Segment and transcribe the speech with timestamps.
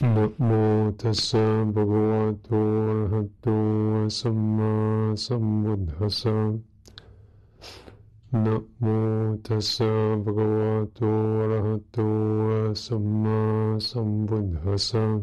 [0.00, 1.38] Namo tassa
[1.70, 2.58] bhagavato
[2.90, 6.58] arahato samma sambuddhassa
[8.32, 9.86] Namo tassa
[10.18, 11.06] bhagavato
[11.44, 15.22] arahato samma sambuddhassa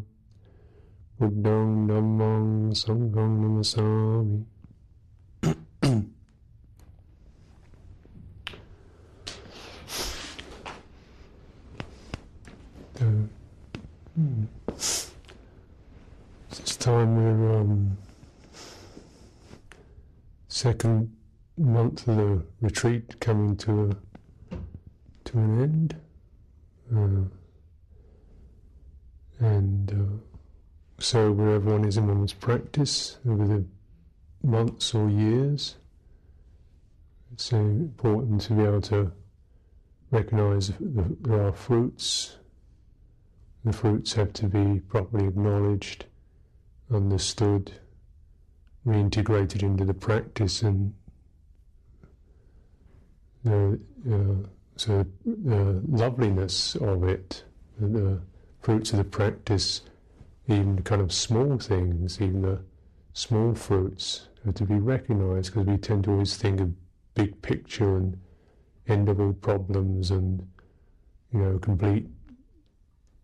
[1.20, 4.51] Buddhang dhammang sanghang namasami
[22.08, 23.92] of the retreat coming to
[24.52, 24.56] a,
[25.26, 25.96] to an end,
[26.96, 27.26] uh,
[29.46, 33.66] and uh, so where everyone is in one's practice over the
[34.44, 35.78] months or years,
[37.34, 39.12] it's so important to be able to
[40.12, 42.38] recognize that there are fruits.
[43.64, 46.06] The fruits have to be properly acknowledged
[46.94, 47.72] understood,
[48.86, 50.94] reintegrated into the practice, and
[53.44, 53.80] the,
[54.12, 57.44] uh, so the loveliness of it,
[57.80, 58.22] the
[58.62, 59.82] fruits of the practice,
[60.48, 62.60] even kind of small things, even the
[63.14, 66.74] small fruits, are to be recognized because we tend to always think of
[67.14, 68.20] big picture and
[68.88, 70.48] end of all problems and
[71.32, 72.08] you know complete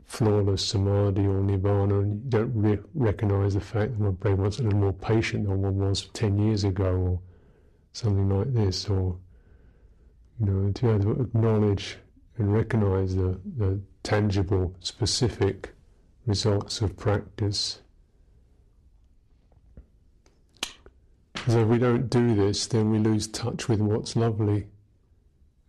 [0.07, 4.59] flawless samadhi or nirvana, and you don't re- recognize the fact that my brain was
[4.59, 7.19] a little more patient than one was 10 years ago, or
[7.91, 9.17] something like this, or,
[10.39, 11.97] you know, to, be able to acknowledge
[12.37, 15.73] and recognize the, the tangible, specific
[16.25, 17.79] results of practice.
[21.47, 24.67] So if we don't do this, then we lose touch with what's lovely.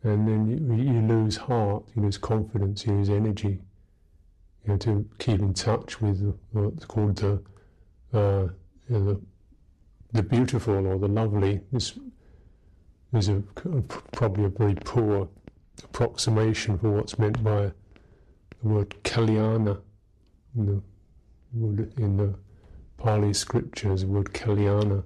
[0.02, 3.60] And then you, you lose heart, you lose confidence, you lose energy
[4.68, 7.42] you know, to keep in touch with what's called the,
[8.12, 8.48] uh,
[8.88, 9.20] you know, the,
[10.12, 11.60] the beautiful or the lovely.
[11.72, 11.98] This
[13.12, 13.42] is a,
[14.12, 15.28] probably a very poor
[15.84, 17.72] approximation for what's meant by
[18.62, 19.80] the word kalyana
[20.56, 20.82] in
[21.54, 22.34] the, in the
[22.98, 25.04] Pali scriptures, the word kalyana,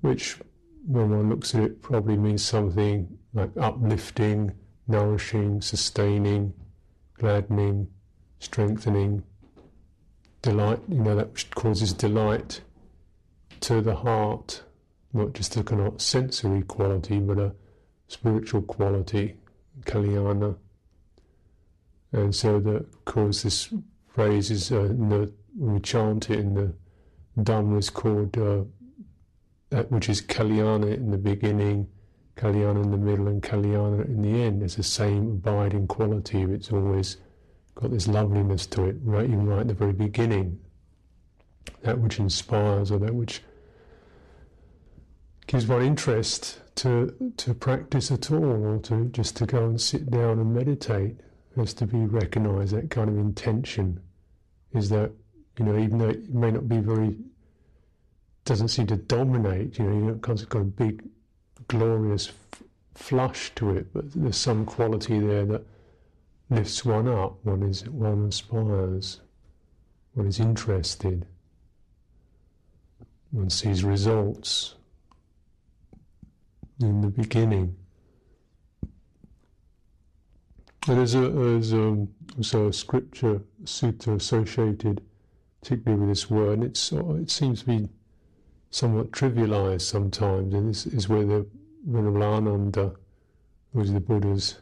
[0.00, 0.38] which
[0.86, 4.52] when one looks at it probably means something like uplifting,
[4.86, 6.52] nourishing, sustaining,
[7.14, 7.88] gladdening,
[8.38, 9.22] strengthening,
[10.42, 12.62] delight, you know, that which causes delight
[13.60, 14.62] to the heart,
[15.12, 17.54] not just a kind of sensory quality, but a
[18.08, 19.36] spiritual quality,
[19.82, 20.56] kalyana.
[22.12, 23.72] And so, that, of course, this
[24.08, 26.72] phrase is, uh, the, we chant it in the
[27.38, 28.64] Dhamma, is called, uh,
[29.88, 31.88] which is kalyana in the beginning,
[32.36, 34.62] kalyana in the middle, and kalyana in the end.
[34.62, 36.42] It's the same abiding quality.
[36.42, 37.18] It's always
[37.74, 40.58] got this loveliness to it, right, even right at the very beginning.
[41.82, 43.42] That which inspires or that which
[45.48, 50.08] gives one interest to to practice at all, or to just to go and sit
[50.10, 51.16] down and meditate,
[51.56, 52.74] has to be recognised.
[52.74, 53.98] That kind of intention
[54.72, 55.10] is that
[55.58, 57.16] you know, even though it may not be very,
[58.44, 59.78] doesn't seem to dominate.
[59.78, 61.04] You know, you know, it's got a big,
[61.66, 62.62] glorious f-
[62.94, 65.66] flush to it, but there's some quality there that
[66.50, 69.20] lifts one up, one is one aspires,
[70.12, 71.26] one is interested,
[73.30, 74.74] one sees results
[76.80, 77.76] in the beginning.
[80.86, 82.06] And there's, a, there's a,
[82.36, 85.02] also a scripture, sutta associated
[85.60, 87.88] particularly with this word, and it's, it seems to be
[88.70, 91.46] somewhat trivialized sometimes, and this is where the
[91.86, 92.94] Venerable Ananda,
[93.72, 94.58] who was the Buddha's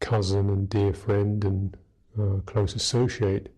[0.00, 1.76] cousin and dear friend and
[2.18, 3.54] uh, close associate.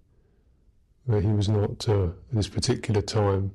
[1.11, 3.53] Uh, he was not, uh, at this particular time,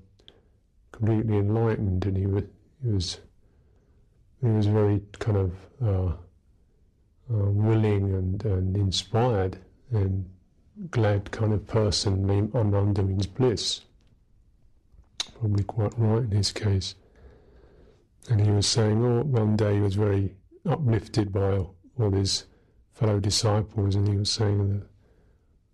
[0.91, 2.43] completely enlightened, and he was
[2.83, 3.19] he was
[4.41, 6.13] he was very kind of uh,
[7.31, 9.57] uh, willing and, and inspired
[9.91, 10.25] and
[10.89, 12.25] glad kind of person.
[12.25, 13.81] Named Ananda means bliss.
[15.39, 16.95] Probably quite right in his case.
[18.29, 20.35] And he was saying, oh, one day he was very
[20.67, 22.45] uplifted by all his
[22.93, 24.85] fellow disciples, and he was saying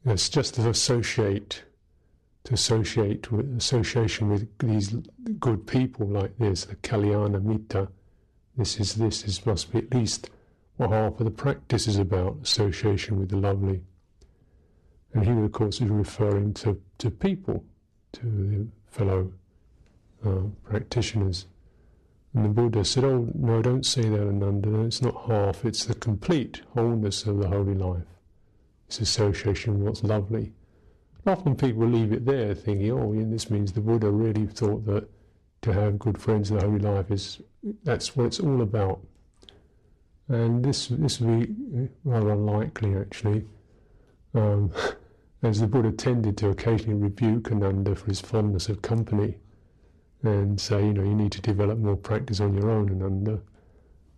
[0.04, 1.64] that it's just to associate,
[2.44, 4.96] to associate with association with these
[5.40, 7.90] good people like this, the Kalyana Mitta.
[8.58, 10.30] This is this is must be at least
[10.78, 13.82] what half of the practice is about, association with the lovely.
[15.14, 17.64] And he, of course, is referring to, to people,
[18.14, 19.32] to the fellow
[20.26, 21.46] uh, practitioners.
[22.34, 24.82] And the Buddha said, Oh, no, don't say that, Ananda.
[24.82, 28.04] It's not half, it's the complete wholeness of the holy life.
[28.88, 30.52] It's association with what's lovely.
[31.26, 35.10] Often people leave it there thinking, oh, this means the Buddha really thought that
[35.66, 37.42] to have good friends in the holy life is
[37.84, 39.00] that's what it's all about.
[40.28, 43.46] And this this would be rather unlikely actually,
[44.36, 44.72] um,
[45.44, 49.38] as the Buddha tended to occasionally rebuke Ananda for his fondness of company,
[50.22, 53.42] and say, you know, you need to develop more practice on your own, Ananda.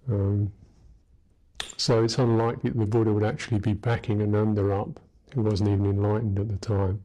[0.09, 0.51] Um,
[1.77, 4.99] so it's unlikely that the Buddha would actually be backing Ananda up,
[5.33, 7.03] who wasn't even enlightened at the time.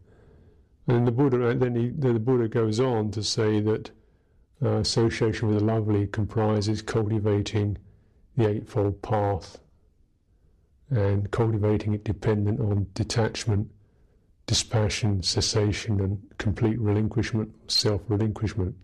[0.89, 3.91] And the Buddha, then he, the Buddha goes on to say that
[4.63, 7.77] uh, association with the lovely comprises cultivating
[8.37, 9.59] the Eightfold Path
[10.91, 13.69] and cultivating it dependent on detachment,
[14.47, 18.75] dispassion, cessation, and complete relinquishment, self relinquishment,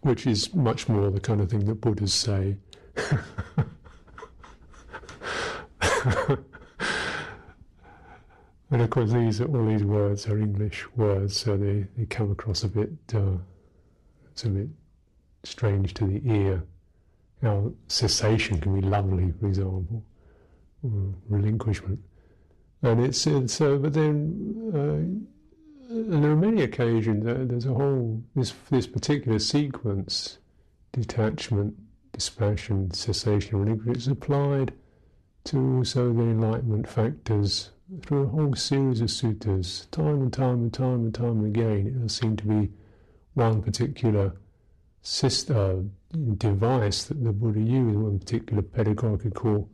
[0.00, 2.56] which is much more the kind of thing that Buddhas say.
[8.70, 12.64] and of course, these all these words are English words, so they, they come across
[12.64, 13.36] a bit uh,
[14.38, 14.68] it's a bit
[15.42, 16.62] strange to the ear.
[17.42, 20.04] How cessation can be lovely, for example,
[21.28, 21.98] relinquishment,
[22.82, 23.18] and it's,
[23.52, 23.78] so.
[23.78, 27.26] But then, uh, and there are many occasions.
[27.26, 30.38] Uh, there's a whole this this particular sequence:
[30.92, 31.74] detachment,
[32.12, 33.96] dispassion, cessation, relinquishment.
[33.96, 34.72] It's applied
[35.44, 37.70] to also the enlightenment factors
[38.02, 41.86] through a whole series of suttas, time and time and time and time again.
[41.88, 42.70] It does seem to be
[43.38, 44.34] one particular
[45.02, 49.68] system, uh, device that the Buddha used, one particular pedagogical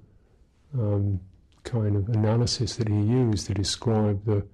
[0.74, 1.20] um,
[1.62, 4.46] kind of analysis that he used to describe the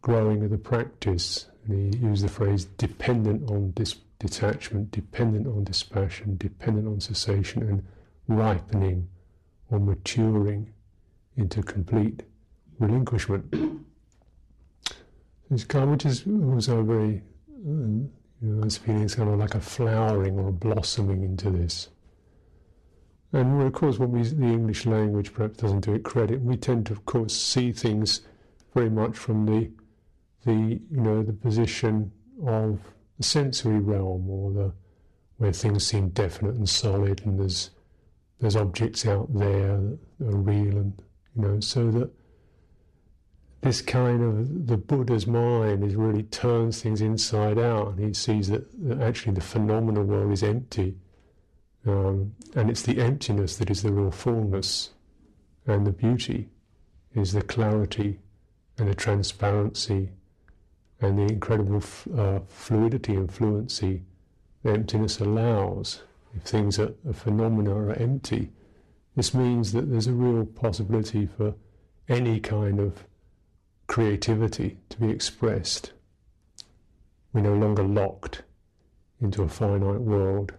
[0.00, 1.46] growing of the practice.
[1.66, 7.62] And he used the phrase dependent on dis- detachment, dependent on dispassion, dependent on cessation,
[7.62, 7.86] and
[8.28, 9.08] ripening
[9.70, 10.72] or maturing
[11.36, 12.22] into complete
[12.78, 13.54] relinquishment.
[15.50, 17.20] This which is also very,
[17.50, 18.08] uh,
[18.42, 21.88] you know, feeling is kind of like a flowering or blossoming into this.
[23.32, 26.86] And of course, when we, the English language perhaps doesn't do it credit, we tend
[26.86, 28.22] to, of course, see things
[28.74, 29.70] very much from the,
[30.44, 32.12] the you know, the position
[32.46, 32.80] of
[33.16, 34.72] the sensory realm or the
[35.42, 37.70] where things seem definite and solid, and there's
[38.38, 39.80] there's objects out there
[40.20, 41.02] that are real, and
[41.34, 42.10] you know, so that
[43.62, 48.48] this kind of the Buddha's mind is really turns things inside out, and he sees
[48.48, 50.96] that, that actually the phenomenal world is empty,
[51.86, 54.90] um, and it's the emptiness that is the real fullness,
[55.66, 56.48] and the beauty
[57.14, 58.18] is the clarity
[58.78, 60.10] and the transparency
[61.00, 64.02] and the incredible f- uh, fluidity and fluency
[64.62, 66.02] the emptiness allows.
[66.34, 68.50] If things are, are phenomena are empty,
[69.14, 71.54] this means that there's a real possibility for
[72.08, 73.04] any kind of
[73.92, 75.92] creativity to be expressed.
[77.34, 78.40] We're no longer locked
[79.20, 80.54] into a finite world.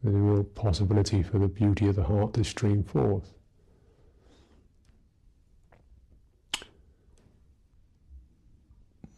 [0.00, 3.32] There's a real possibility for the beauty of the heart to stream forth.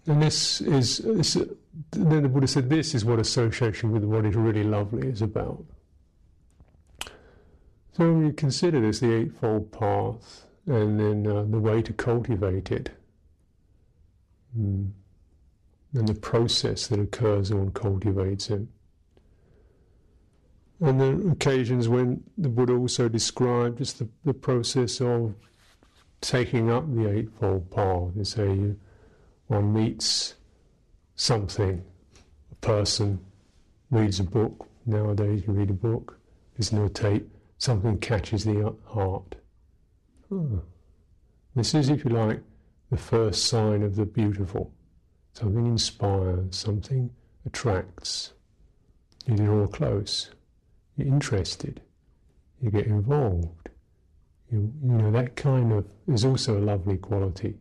[0.07, 1.37] And this is, this,
[1.91, 5.67] then the Buddha said, this is what association with what is really lovely is about.
[7.93, 12.73] So when you consider this, the Eightfold Path, and then uh, the way to cultivate
[12.73, 12.91] it,
[14.59, 14.91] mm.
[15.95, 18.63] and the process that occurs when one cultivates it.
[20.81, 25.35] And the occasions when the Buddha also described just the, the process of
[26.21, 28.13] taking up the Eightfold Path.
[28.15, 28.79] They say you,
[29.47, 30.35] one meets
[31.15, 31.83] something,
[32.53, 33.21] a person
[33.91, 36.19] reads a book, nowadays you read a book,
[36.61, 39.37] to a tape, something catches the heart.
[40.31, 40.63] Oh.
[41.55, 42.43] This is, if you like,
[42.91, 44.73] the first sign of the beautiful.
[45.33, 47.11] Something inspires, something
[47.45, 48.33] attracts.
[49.27, 50.31] You draw close,
[50.97, 51.81] you're interested,
[52.61, 53.69] you get involved.
[54.51, 57.59] You, you know, that kind of is also a lovely quality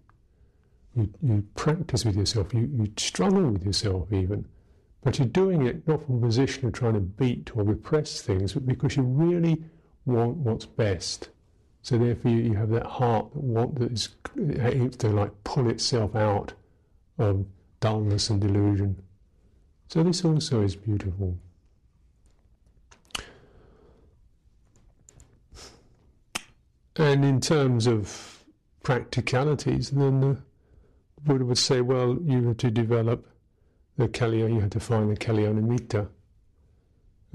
[0.95, 4.47] you, you practice with yourself, you, you struggle with yourself even,
[5.03, 8.53] but you're doing it not from a position of trying to beat or repress things,
[8.53, 9.63] but because you really
[10.05, 11.29] want what's best.
[11.85, 14.09] So therefore you, you have that heart that want that is
[14.59, 16.53] aims to like pull itself out
[17.19, 17.45] of
[17.79, 19.03] dullness and delusion.
[19.89, 21.37] So this also is beautiful.
[26.95, 28.43] And in terms of
[28.81, 30.37] practicalities, then the
[31.23, 33.27] Buddha would say, well, you have to develop
[33.95, 36.07] the Kalyana, you have to find the Kalyanamitta.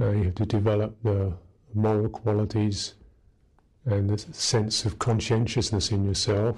[0.00, 1.34] Uh, you have to develop the
[1.72, 2.94] moral qualities
[3.84, 6.56] and the sense of conscientiousness in yourself.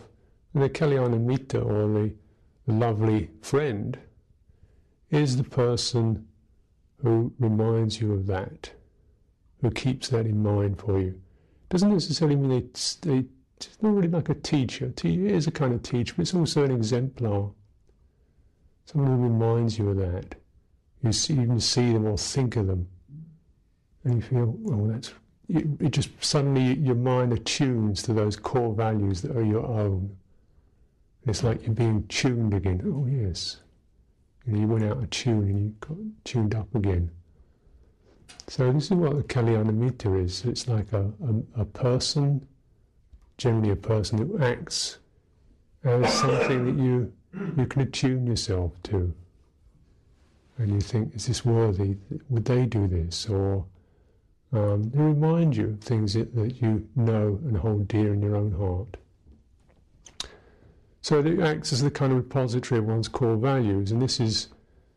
[0.55, 2.14] And the Kalyana Mitra, or the,
[2.67, 3.99] lovely friend,
[5.11, 6.26] is the person
[7.02, 8.71] who reminds you of that,
[9.61, 11.21] who keeps that in mind for you.
[11.71, 12.99] Doesn't necessarily mean it's
[13.81, 14.87] not really like a teacher.
[14.87, 17.50] It is a kind of teacher, but it's also an exemplar.
[18.85, 20.35] Someone who reminds you of that.
[21.02, 22.88] You see, even see them or think of them,
[24.05, 25.12] and you feel, oh, that's.
[25.52, 30.16] It, it just suddenly your mind attunes to those core values that are your own.
[31.26, 32.80] It's like you're being tuned again.
[32.87, 33.59] Oh yes,
[34.47, 37.11] you, know, you went out of tune and you got tuned up again.
[38.49, 40.44] So this is what the Kalyana Mitra is.
[40.47, 41.12] It's like a,
[41.56, 42.47] a, a person,
[43.37, 44.99] generally a person who acts
[45.85, 47.12] as something that you
[47.56, 49.12] you can attune yourself to.
[50.56, 51.97] And you think, is this worthy?
[52.30, 53.28] Would they do this?
[53.28, 53.66] Or
[54.52, 58.37] um, they remind you of things that, that you know and hold dear in your
[58.37, 58.97] own heart.
[61.00, 64.49] So it acts as the kind of repository of one's core values, and this is,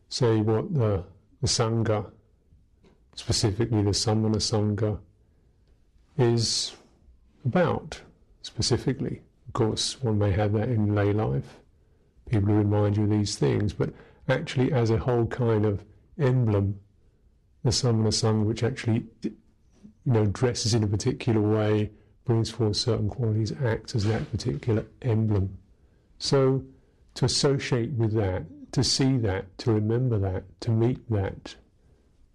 [0.09, 1.03] say, what the,
[1.41, 2.11] the Sangha,
[3.15, 4.99] specifically the Samana Sangha,
[6.17, 6.75] is
[7.43, 8.01] about,
[8.43, 9.21] specifically.
[9.47, 11.59] Of course, one may have that in lay life,
[12.29, 13.91] people who remind you of these things, but
[14.27, 15.83] actually as a whole kind of
[16.19, 16.79] emblem,
[17.63, 19.05] the Samana Sangha, which actually,
[20.05, 21.91] you know, dresses in a particular way,
[22.25, 25.57] brings forth certain qualities, acts as that particular emblem.
[26.17, 26.63] So
[27.15, 28.43] to associate with that,
[28.73, 31.55] to see that, to remember that, to meet that,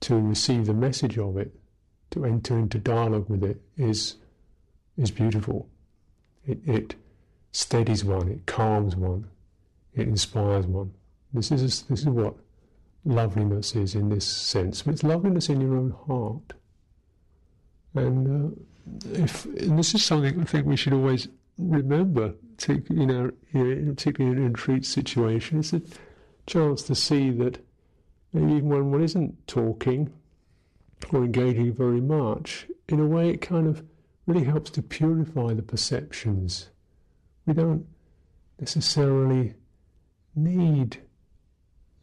[0.01, 1.55] to receive the message of it,
[2.11, 4.17] to enter into dialogue with it is
[4.97, 5.69] is beautiful.
[6.47, 6.95] It, it
[7.53, 9.29] steadies one, it calms one,
[9.95, 10.93] it inspires one.
[11.33, 12.35] This is this is what
[13.05, 14.85] loveliness is in this sense.
[14.87, 16.55] It's loveliness in your own heart.
[17.95, 21.29] And uh, if and this is something I think we should always
[21.59, 22.35] remember,
[22.69, 25.83] you know, particularly in a retreat situation, it's a
[26.47, 27.65] chance to see that
[28.33, 30.13] maybe even when one isn't talking
[31.13, 33.85] or engaging very much, in a way it kind of
[34.27, 36.69] really helps to purify the perceptions.
[37.47, 37.87] We don't
[38.59, 39.55] necessarily
[40.35, 40.99] need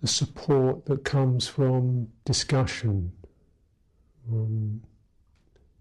[0.02, 3.12] the support that comes from discussion.
[4.30, 4.82] Um,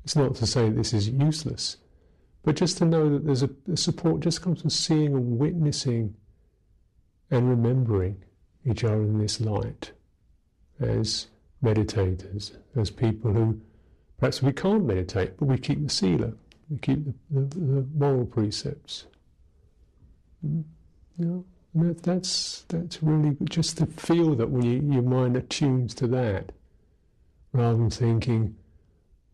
[0.06, 1.78] it's not to say this is useless,
[2.44, 6.14] but just to know that there's a, a support just comes from seeing and witnessing
[7.28, 8.22] and remembering
[8.64, 9.90] each other in this light
[10.78, 11.26] as
[11.60, 13.60] meditators, as people who
[14.18, 16.32] perhaps we can't meditate, but we keep the sila,
[16.70, 19.06] we keep the, the, the moral precepts.
[20.46, 20.62] Mm,
[21.18, 21.44] you know,
[21.74, 26.52] that, that's that's really just to feel that when you, your mind attunes to that,
[27.52, 28.54] rather than thinking,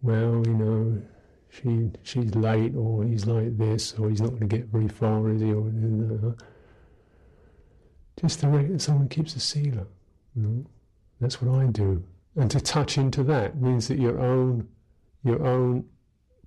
[0.02, 1.02] well, you know,
[1.49, 5.28] she she's late or he's like this or he's not going to get very far,
[5.30, 5.52] is he?
[5.52, 5.71] Or
[8.21, 9.87] just the way that someone keeps a sila,
[10.35, 10.66] you know,
[11.21, 12.02] that's what I do.
[12.37, 14.68] And to touch into that means that your own
[15.23, 15.85] your own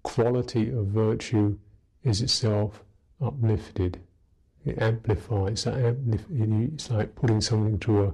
[0.03, 1.57] quality of virtue
[2.03, 2.83] is itself
[3.21, 4.01] uplifted.
[4.65, 5.65] It amplifies.
[5.67, 8.13] It's like putting something through a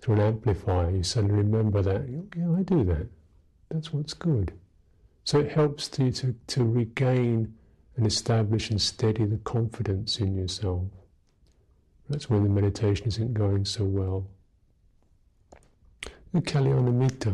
[0.00, 0.90] through an amplifier.
[0.90, 2.06] You suddenly remember that.
[2.36, 3.08] Yeah, I do that.
[3.70, 4.52] That's what's good.
[5.26, 7.52] So it helps you to, to regain
[7.96, 10.84] and establish and steady the confidence in yourself.
[12.08, 14.28] That's when the meditation isn't going so well.
[16.32, 17.32] The Kalyana Mitra.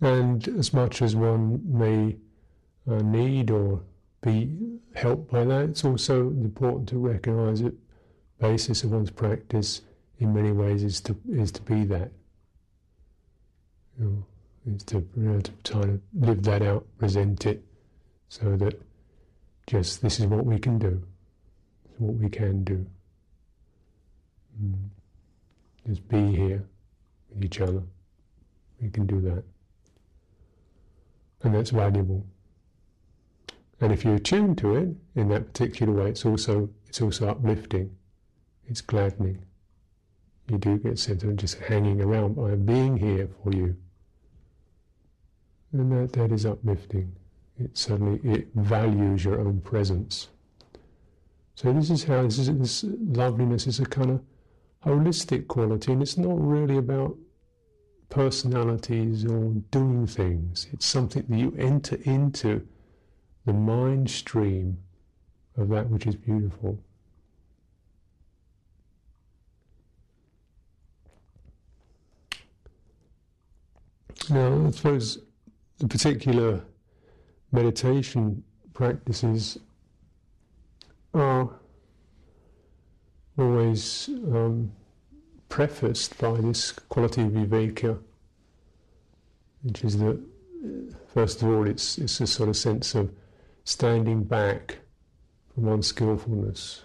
[0.00, 2.16] And as much as one may
[2.88, 3.80] uh, need or
[4.22, 7.74] be helped by that, it's also important to recognize that
[8.38, 9.80] the basis of one's practice
[10.20, 12.12] in many ways is to is to be that.
[13.98, 14.26] You know,
[14.66, 17.64] is to, you know, to try to live that out, present it,
[18.28, 18.80] so that
[19.66, 21.02] just this is what we can do,
[21.84, 22.86] this is what we can do.
[24.62, 24.74] Mm.
[25.86, 26.64] Just be here
[27.30, 27.82] with each other.
[28.80, 29.44] We can do that.
[31.42, 32.26] And that's valuable.
[33.80, 37.94] And if you're attuned to it in that particular way, it's also it's also uplifting,
[38.66, 39.44] it's gladdening.
[40.48, 42.38] You do get a sense of just hanging around.
[42.38, 43.76] I'm being here for you
[45.74, 47.12] and that, that is uplifting.
[47.58, 50.28] It suddenly it values your own presence.
[51.56, 54.22] So this is how this, is, this loveliness is a kind of
[54.84, 57.16] holistic quality, and it's not really about
[58.08, 60.66] personalities or doing things.
[60.72, 62.66] It's something that you enter into
[63.46, 64.78] the mind stream
[65.56, 66.78] of that which is beautiful.
[74.30, 75.18] Now, I suppose
[75.78, 76.62] the particular
[77.52, 79.58] meditation practices
[81.12, 81.48] are
[83.38, 84.70] always um,
[85.48, 87.98] prefaced by this quality of viveka,
[89.62, 90.20] which is that,
[91.12, 93.10] first of all, it's, it's a sort of sense of
[93.64, 94.78] standing back
[95.54, 96.82] from unskillfulness,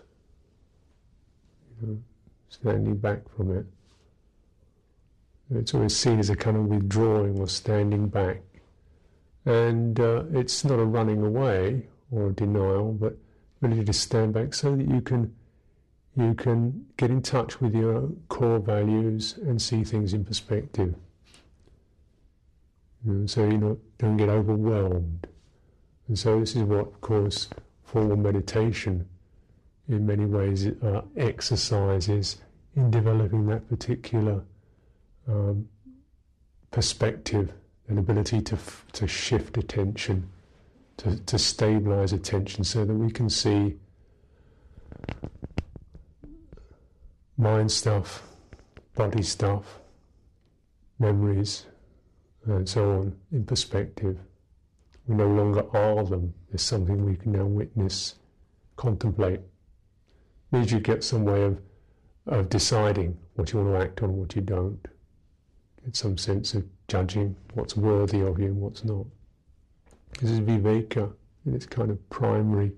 [1.81, 1.97] you know,
[2.49, 3.65] standing back from it.
[5.51, 8.41] It's always seen as a kind of withdrawing or standing back.
[9.45, 13.17] And uh, it's not a running away or a denial, but
[13.61, 15.33] really to stand back so that you can
[16.15, 20.95] you can get in touch with your core values and see things in perspective.
[23.25, 25.27] So you don't get overwhelmed.
[26.07, 27.47] And so this is what, of course,
[27.83, 29.07] formal meditation
[29.87, 32.37] in many ways uh, exercises
[32.75, 34.43] in developing that particular
[35.27, 35.69] um,
[36.71, 37.53] perspective
[37.89, 38.57] and ability to,
[38.93, 40.29] to shift attention,
[40.97, 43.75] to, to stabilize attention so that we can see
[47.37, 48.23] mind stuff,
[48.95, 49.79] body stuff,
[50.99, 51.65] memories,
[52.45, 54.17] and so on in perspective.
[55.07, 56.33] We no longer are them.
[56.53, 58.15] It's something we can now witness,
[58.75, 59.41] contemplate.
[60.51, 61.59] Means you get some way of,
[62.27, 64.87] of deciding what you want to act on, what you don't.
[65.83, 69.05] Get some sense of judging what's worthy of you and what's not.
[70.19, 71.11] This is viveka
[71.45, 72.73] in its kind of primary,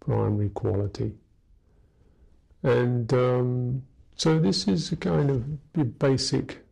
[0.00, 1.12] primary quality.
[2.62, 3.82] And um,
[4.16, 6.64] so this is a kind of basic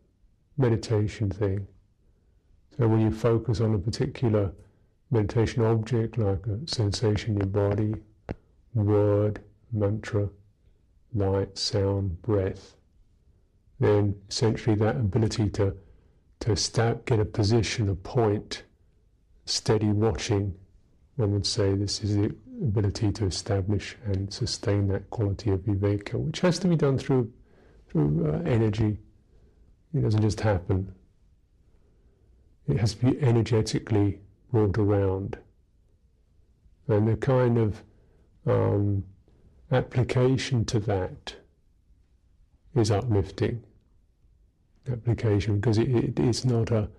[0.57, 1.67] meditation thing.
[2.77, 4.51] So when you focus on a particular
[5.11, 7.95] meditation object, like a sensation in your body,
[8.73, 10.29] word, mantra,
[11.13, 12.75] light, sound, breath,
[13.83, 15.75] then essentially that ability to
[16.39, 18.63] to start, get a position, a point,
[19.45, 20.53] steady watching,
[21.15, 26.15] one would say this is the ability to establish and sustain that quality of viveka,
[26.15, 27.31] which has to be done through
[27.87, 28.97] through uh, energy.
[29.93, 30.93] It doesn't just happen.
[32.67, 34.19] It has to be energetically
[34.51, 35.37] brought around.
[36.87, 37.83] And the kind of
[38.45, 39.03] um,
[39.71, 41.35] application to that
[42.75, 43.63] is uplifting.
[44.91, 46.89] Application, because it, it, it's not a,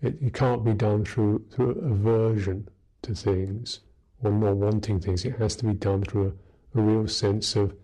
[0.00, 2.68] it, it can't be done through, through aversion
[3.02, 3.80] to things
[4.22, 5.24] or not wanting things.
[5.24, 6.36] It has to be done through
[6.74, 7.74] a, a real sense of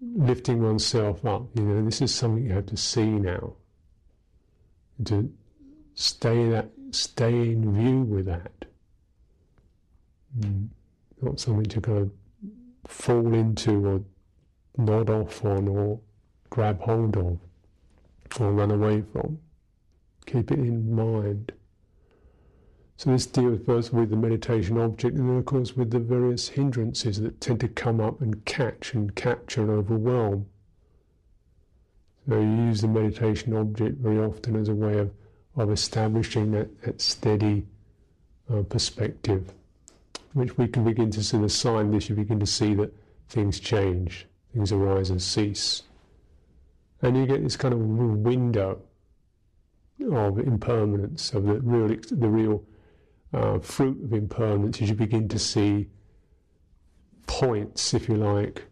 [0.00, 1.46] lifting oneself up.
[1.54, 3.54] You know, this is something you have to see now.
[5.04, 5.32] To
[5.94, 8.64] stay that stay in view with that.
[10.38, 10.68] Mm.
[11.20, 12.10] Not something to kind of
[12.88, 14.00] fall into or
[14.76, 16.00] nod off on or
[16.50, 17.38] grab hold of
[18.40, 19.38] or run away from.
[20.26, 21.52] Keep it in mind.
[22.96, 26.48] So this deals first with the meditation object and then of course with the various
[26.48, 30.46] hindrances that tend to come up and catch and capture and overwhelm.
[32.28, 35.10] So you use the meditation object very often as a way of
[35.56, 37.66] of establishing that, that steady
[38.52, 39.52] uh, perspective,
[40.32, 42.92] which we can begin to see the sign this, you begin to see that
[43.28, 45.82] things change, things arise and cease.
[47.02, 48.80] And you get this kind of window
[50.10, 52.64] of impermanence, of the real, the real
[53.32, 55.88] uh, fruit of impermanence as you begin to see
[57.26, 58.66] points, if you like,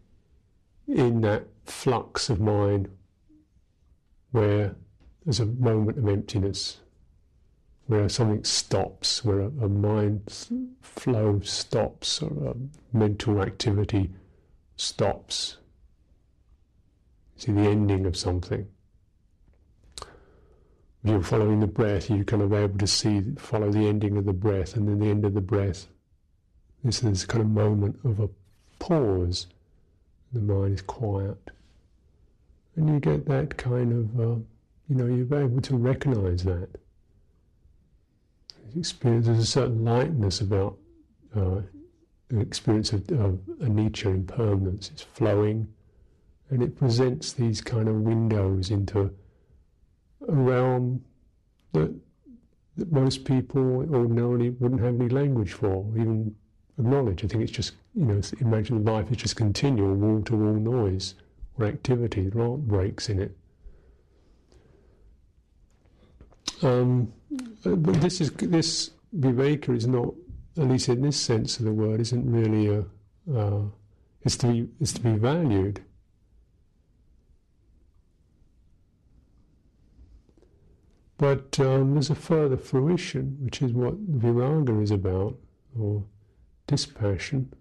[0.86, 2.88] in that flux of mind
[4.32, 4.76] where
[5.24, 6.78] there's a moment of emptiness
[7.86, 10.22] where something stops, where a, a mind
[10.80, 14.10] flow stops, or a mental activity
[14.76, 15.56] stops.
[17.40, 18.68] See the ending of something.
[21.02, 24.34] You're following the breath, you're kind of able to see, follow the ending of the
[24.34, 25.86] breath, and then the end of the breath.
[26.84, 28.28] This is kind of moment of a
[28.78, 29.46] pause.
[30.34, 31.50] The mind is quiet,
[32.76, 34.20] and you get that kind of.
[34.20, 34.40] Uh,
[34.90, 36.68] you know, you're able to recognize that.
[38.76, 40.76] Experience, there's a certain lightness about
[41.34, 41.62] uh,
[42.28, 44.90] the experience of, of anicca, impermanence.
[44.92, 45.72] It's flowing,
[46.50, 49.10] and it presents these kind of windows into
[50.28, 51.04] a realm
[51.72, 51.94] that,
[52.76, 56.34] that most people ordinarily wouldn't have any language for, even
[56.78, 57.24] acknowledge.
[57.24, 61.14] I think it's just, you know, imagine life is just continual wall to wall noise
[61.58, 62.28] or activity.
[62.28, 63.36] There aren't breaks in it.
[66.62, 67.12] Um,
[67.64, 70.12] but this is this viveka is not,
[70.58, 72.84] at least in this sense of the word, isn't really a.
[73.32, 73.62] Uh,
[74.22, 75.82] it's to be it's to be valued.
[81.20, 85.36] But um, there's a further fruition, which is what viraga is about,
[85.78, 86.02] or
[86.66, 87.52] dispassion,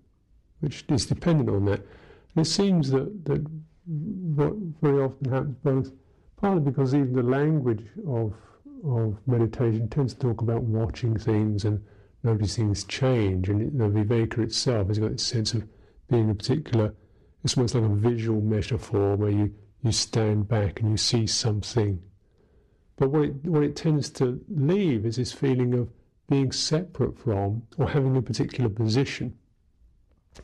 [0.62, 1.82] which is dependent on that.
[1.82, 3.46] And it seems that, that
[3.86, 5.92] what very often happens both,
[6.38, 8.34] partly because even the language of,
[8.86, 11.84] of meditation tends to talk about watching things and
[12.24, 15.68] noticing things change, and the viveka itself has got this sense of
[16.10, 16.94] being a particular,
[17.44, 22.02] it's almost like a visual metaphor where you, you stand back and you see something.
[23.00, 25.90] But what it, what it tends to leave is this feeling of
[26.30, 29.38] being separate from or having a particular position.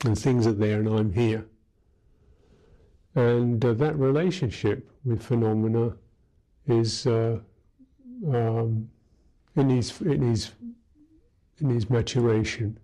[0.05, 1.45] And things are there and I'm here.
[3.13, 5.95] And uh, that relationship with phenomena
[6.65, 7.39] is uh,
[8.27, 8.89] um,
[9.55, 10.51] it needs it needs
[11.59, 12.79] it needs maturation.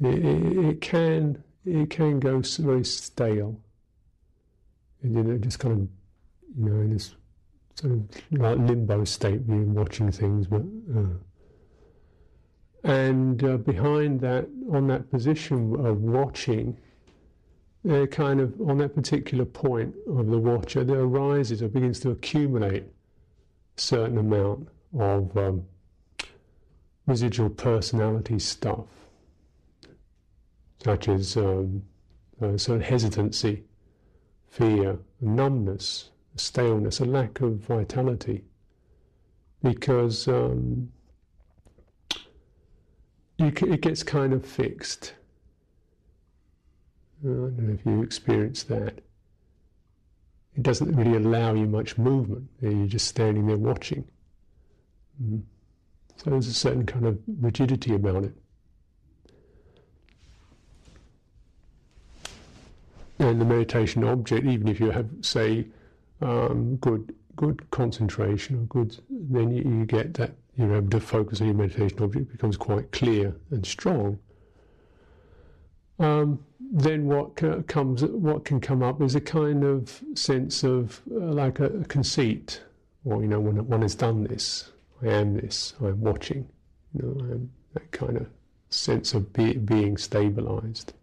[0.00, 3.60] It, it, it can it can go very stale,
[5.02, 5.88] and you know just kind of
[6.58, 7.14] you know in this
[7.74, 10.62] sort of like limbo state, being watching things, but.
[10.94, 11.14] Uh,
[12.84, 16.76] and uh, behind that, on that position of watching,
[17.88, 22.10] uh, kind of on that particular point of the watcher, there arises or begins to
[22.10, 22.84] accumulate
[23.76, 25.64] a certain amount of um,
[27.06, 28.86] residual personality stuff,
[30.82, 31.82] such as um,
[32.40, 33.64] uh, hesitancy,
[34.46, 38.44] fear, numbness, staleness, a lack of vitality,
[39.62, 40.90] because um,
[43.38, 45.14] it gets kind of fixed.
[47.22, 49.02] I don't know if you experience that.
[50.56, 52.48] It doesn't really allow you much movement.
[52.60, 54.04] You're just standing there watching.
[55.22, 55.42] Mm.
[56.16, 58.34] So there's a certain kind of rigidity about it.
[63.18, 65.66] And the meditation object, even if you have, say,
[66.20, 71.40] um, good good concentration or good, then you, you get that you're able to focus
[71.40, 74.18] on your meditation object becomes quite clear and strong.
[75.98, 81.18] Um, then what comes, what can come up is a kind of sense of uh,
[81.18, 82.62] like a, a, conceit,
[83.04, 84.70] or you know, when one has done this,
[85.02, 86.48] I am this, I'm watching,
[86.94, 88.26] you know, I'm that kind of
[88.70, 90.94] sense of be, being stabilized.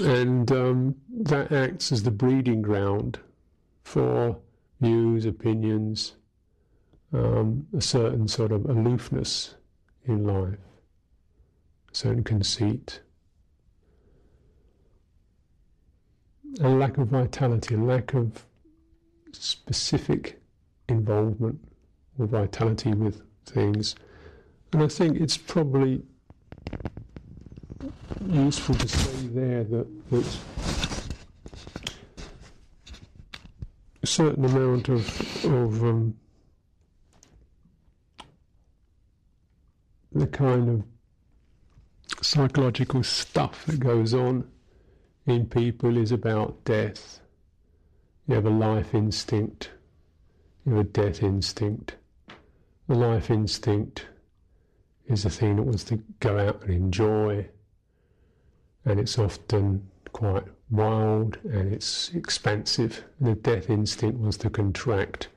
[0.00, 3.18] And um, that acts as the breeding ground
[3.84, 4.38] for
[4.80, 6.14] views, opinions,
[7.12, 9.54] um, a certain sort of aloofness
[10.06, 10.58] in life,
[11.92, 13.00] a certain conceit,
[16.60, 18.44] a lack of vitality, a lack of
[19.32, 20.40] specific
[20.88, 21.58] involvement
[22.18, 23.94] or vitality with things.
[24.72, 26.02] And I think it's probably
[28.26, 30.38] useful to say there that, that
[34.02, 36.16] a certain amount of, of um,
[40.12, 40.84] the kind of
[42.24, 44.48] psychological stuff that goes on
[45.26, 47.20] in people is about death.
[48.26, 49.70] You have a life instinct,
[50.64, 51.96] you have a death instinct.
[52.88, 54.06] The life instinct
[55.06, 57.48] is a thing that wants to go out and enjoy,
[58.84, 63.04] and it's often quite wild and it's expansive.
[63.18, 65.28] And the death instinct wants to contract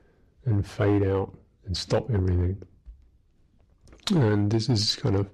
[0.44, 2.62] and fade out and stop everything.
[4.14, 5.28] And this is kind of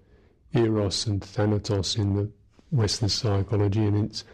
[0.54, 2.30] eros and thanatos in the
[2.70, 4.24] Western psychology, and it's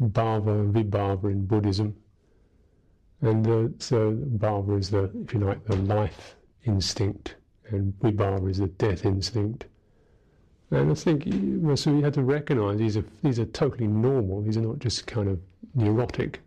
[0.00, 1.96] bhava and vibhava in Buddhism.
[3.22, 7.36] And uh, so bhava is the, if you like, the life instinct,
[7.70, 9.64] and vibhava is the death instinct.
[10.70, 11.24] And I think
[11.62, 14.42] well, so you had to recognise these are these are totally normal.
[14.42, 15.38] These are not just kind of
[15.74, 16.40] neurotic,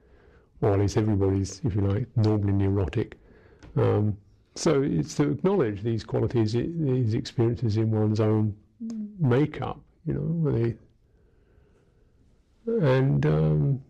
[0.62, 3.18] or at least everybody's, if you like, normally neurotic.
[3.78, 4.18] Um,
[4.56, 8.56] so it's to acknowledge these qualities, these experiences in one's own
[9.20, 10.76] makeup, you know, they,
[12.86, 13.82] and um,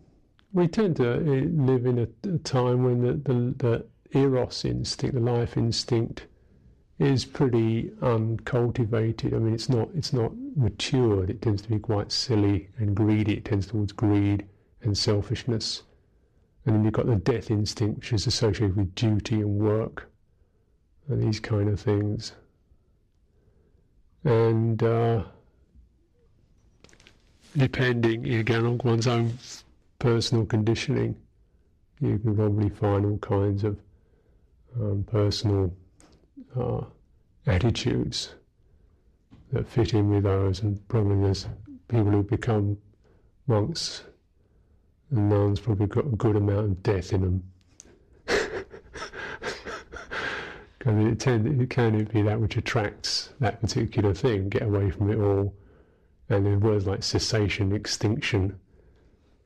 [0.52, 5.14] we tend to eh, live in a, a time when the, the, the, eros instinct,
[5.14, 6.26] the life instinct,
[7.00, 9.32] is pretty uncultivated.
[9.32, 11.30] I mean, it's not it's not matured.
[11.30, 13.38] It tends to be quite silly and greedy.
[13.38, 14.46] It tends towards greed
[14.82, 15.82] and selfishness.
[16.66, 20.10] And then you've got the death instinct, which is associated with duty and work
[21.08, 22.32] and these kind of things.
[24.22, 25.24] And uh,
[27.56, 29.38] depending again on one's own
[29.98, 31.16] personal conditioning,
[31.98, 33.78] you can probably find all kinds of
[34.78, 35.74] um, personal
[36.58, 36.82] uh,
[37.46, 38.34] attitudes
[39.52, 41.46] that fit in with those, and probably there's
[41.88, 42.76] people who become
[43.46, 44.04] monks
[45.10, 47.42] and nuns probably got a good amount of death in them.
[50.78, 55.10] Because it, tend, it can be that which attracts that particular thing, get away from
[55.10, 55.54] it all.
[56.30, 58.58] And then words like cessation, extinction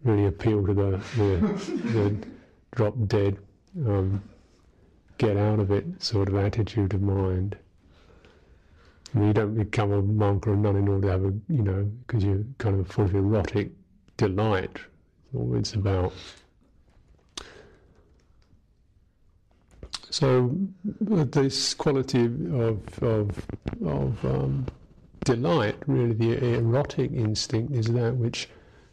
[0.04, 2.16] really appeal to the, the, the
[2.76, 3.38] drop dead,
[3.84, 4.22] um,
[5.18, 7.56] get out of it sort of attitude of mind.
[9.14, 11.90] you don't become a monk or a nun in order to have a, you know,
[12.06, 13.70] because you're kind of full of erotic
[14.16, 14.78] delight.
[15.32, 16.12] It's about.
[20.10, 23.46] So this quality of of,
[23.84, 24.66] of um,
[25.24, 28.48] delight, really, the erotic instinct, is that which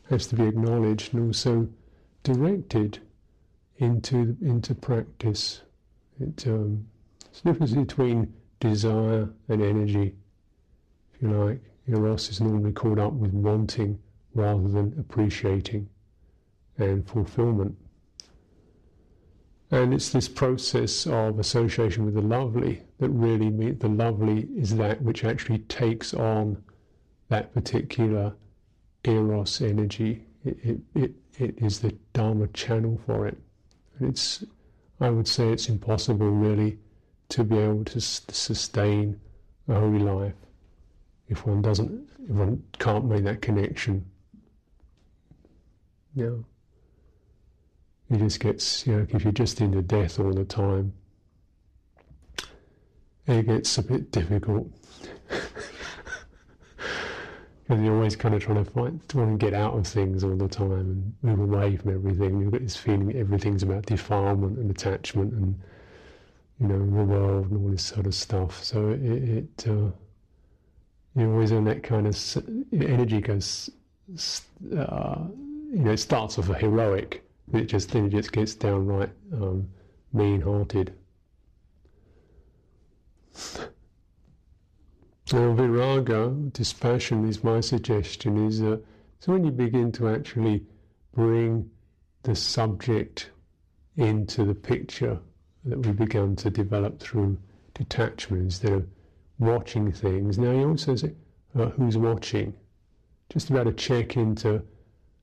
[0.10, 1.68] has to be acknowledged and also
[2.24, 3.00] directed
[3.78, 5.62] into into practice.
[6.22, 6.86] It, um,
[7.30, 10.16] it's the difference between desire and energy,
[11.14, 11.62] if you like.
[11.88, 14.00] Eros is normally caught up with wanting
[14.34, 15.90] rather than appreciating
[16.78, 17.76] and fulfillment.
[19.72, 24.76] And it's this process of association with the lovely that really means the lovely is
[24.76, 26.62] that which actually takes on
[27.30, 28.34] that particular
[29.06, 30.26] eros energy.
[30.44, 33.38] It, it, it, it is the Dharma channel for it.
[33.98, 34.44] And it's,
[35.02, 36.78] I would say it's impossible really
[37.30, 39.20] to be able to sustain
[39.68, 40.36] a holy life
[41.28, 44.06] if one doesn't, if one can't make that connection.
[46.14, 46.36] Yeah.
[48.12, 50.94] It just gets, you know, if you're just into death all the time,
[53.26, 54.68] it gets a bit difficult.
[57.72, 60.36] Because you're always kind of trying to find, trying to get out of things all
[60.36, 62.42] the time and move away from everything.
[62.42, 65.58] You've got this feeling everything's about defilement and attachment and,
[66.60, 68.62] you know, the world and all this sort of stuff.
[68.62, 69.90] So it, it uh,
[71.16, 72.18] you're always in that kind of
[72.74, 73.70] energy goes,
[74.76, 75.24] uh,
[75.72, 79.70] you know, it starts off a heroic it just then it just gets downright um,
[80.12, 80.94] mean-hearted.
[85.34, 88.48] Now, viraga, dispassion, is my suggestion.
[88.48, 88.78] Is uh,
[89.20, 90.66] so when you begin to actually
[91.14, 91.70] bring
[92.24, 93.32] the subject
[93.98, 95.20] into the picture
[95.66, 97.38] that we begun to develop through
[97.74, 98.88] detachment instead of
[99.40, 100.38] watching things.
[100.38, 101.14] Now, you also say,
[101.58, 102.54] uh, who's watching?
[103.30, 104.62] Just about a check into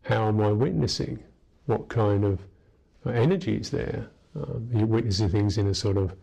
[0.03, 1.23] how am I witnessing?
[1.68, 2.40] what kind of
[3.07, 4.09] energy is there.
[4.35, 6.14] Um, you're witnessing things in a sort of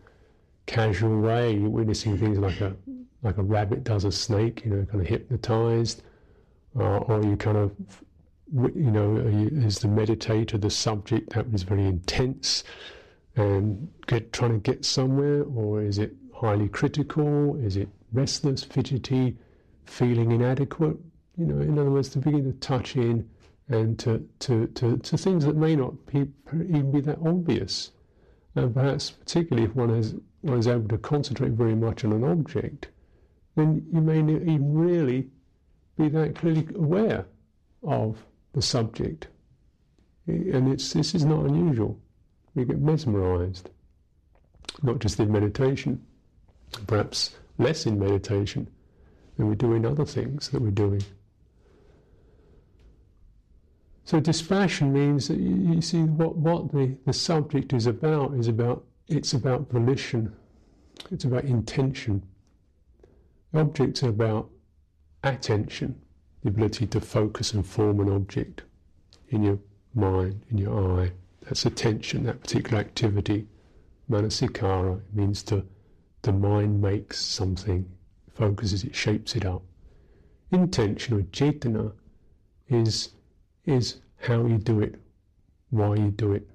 [0.66, 1.54] casual way.
[1.54, 2.74] You're witnessing things like a
[3.26, 6.02] like a rabbit does a snake, you know, kind of hypnotized,
[6.78, 7.72] uh, or you kind of,
[8.52, 12.62] you know, is the meditator the subject that was very intense
[13.34, 17.56] and get trying to get somewhere, or is it highly critical?
[17.56, 19.36] Is it restless, fidgety,
[19.84, 20.96] feeling inadequate?
[21.36, 23.28] You know, in other words, to begin to touch in
[23.68, 27.90] and to, to, to, to things that may not be, even be that obvious.
[28.54, 32.22] And perhaps, particularly if one, has, one is able to concentrate very much on an
[32.22, 32.88] object,
[33.56, 35.28] then you may not even really
[35.98, 37.26] be that clearly aware
[37.82, 39.28] of the subject.
[40.26, 41.98] And it's, this is not unusual.
[42.54, 43.70] We get mesmerized,
[44.82, 46.04] not just in meditation,
[46.86, 48.68] perhaps less in meditation
[49.36, 51.02] than we do in other things that we're doing.
[54.04, 58.48] So dispassion means that you, you see what, what the, the subject is about is
[58.48, 60.34] about it's about volition,
[61.10, 62.22] it's about intention.
[63.56, 64.50] Objects are about
[65.24, 65.98] attention,
[66.42, 68.64] the ability to focus and form an object
[69.30, 69.58] in your
[69.94, 71.12] mind, in your eye.
[71.40, 73.48] That's attention, that particular activity.
[74.10, 75.64] Manasikara means to
[76.20, 77.90] the mind makes something,
[78.34, 79.62] focuses it, shapes it up.
[80.50, 81.94] Intention or cetana
[82.68, 83.14] is
[83.64, 85.00] is how you do it,
[85.70, 86.46] why you do it.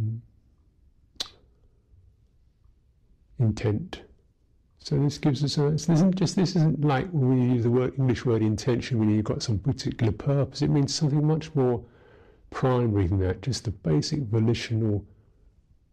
[0.00, 0.18] Mm.
[3.38, 4.02] Intent.
[4.84, 7.70] So this gives us a, this isn't just this isn't like when you use the
[7.70, 10.60] word English word intention when you've got some particular purpose.
[10.60, 11.84] It means something much more
[12.50, 13.42] primary than that.
[13.42, 15.04] Just the basic volitional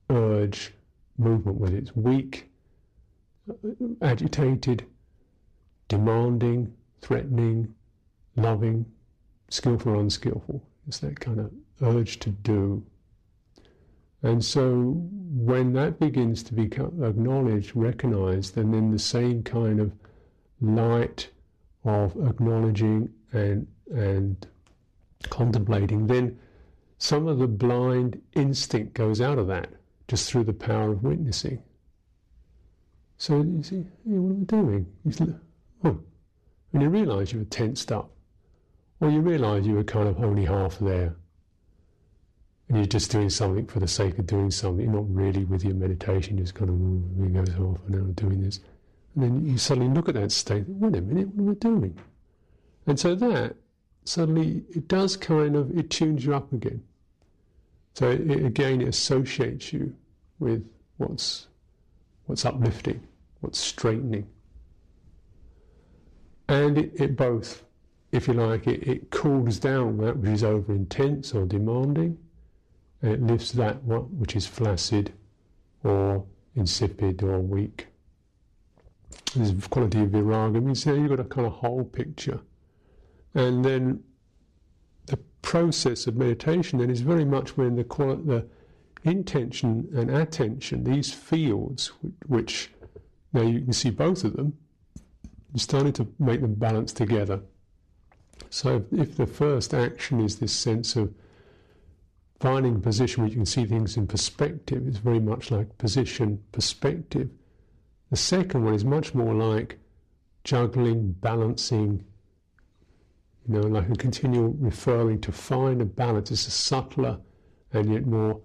[0.09, 0.73] urge
[1.19, 2.49] movement, whether it's weak,
[4.01, 4.87] agitated,
[5.87, 7.75] demanding, threatening,
[8.37, 8.87] loving,
[9.49, 10.63] skillful or unskillful.
[10.87, 11.51] It's that kind of
[11.83, 12.83] urge to do.
[14.21, 14.93] And so
[15.31, 19.93] when that begins to become acknowledged, recognized, and then the same kind of
[20.61, 21.29] light
[21.85, 24.47] of acknowledging and and
[25.29, 26.37] contemplating, then
[26.97, 29.69] some of the blind instinct goes out of that
[30.07, 31.61] just through the power of witnessing.
[33.17, 34.87] So you see, hey, what are we doing?
[35.05, 35.39] You
[35.85, 35.99] oh,
[36.73, 38.11] and you realise you were tensed up.
[39.01, 41.15] or you realise you were kind of only half there.
[42.69, 45.73] And you're just doing something for the sake of doing something, not really with your
[45.73, 48.59] meditation, just kind of it goes off and I'm doing this.
[49.15, 51.99] And then you suddenly look at that state, wait a minute, what am I doing?
[52.85, 53.55] And so that
[54.05, 56.83] suddenly it does kind of it tunes you up again.
[57.95, 59.95] So it, again, it associates you
[60.37, 60.65] with
[60.97, 61.47] what's
[62.27, 63.01] what's uplifting,
[63.41, 64.27] what's straightening,
[66.47, 67.63] and it, it both,
[68.11, 72.19] if you like, it, it cools down that which is over intense or demanding, and
[73.01, 75.13] it lifts that which is flaccid
[75.83, 77.87] or insipid or weak.
[79.35, 82.41] This quality of viraga means you you've got a kind of whole picture.
[83.33, 84.03] And then
[85.05, 88.47] the process of meditation then is very much when the, the
[89.03, 92.71] intention and attention, these fields, which, which
[93.33, 94.57] now you can see both of them,
[95.53, 97.39] you're starting to make them balance together.
[98.49, 101.13] So if the first action is this sense of
[102.39, 106.41] finding a position where you can see things in perspective, is very much like position,
[106.51, 107.29] perspective.
[108.09, 109.77] The second one is much more like
[110.43, 112.03] juggling, balancing,
[113.47, 116.31] you know, like a continual referring to find a balance.
[116.31, 117.19] It's a subtler
[117.73, 118.39] and yet more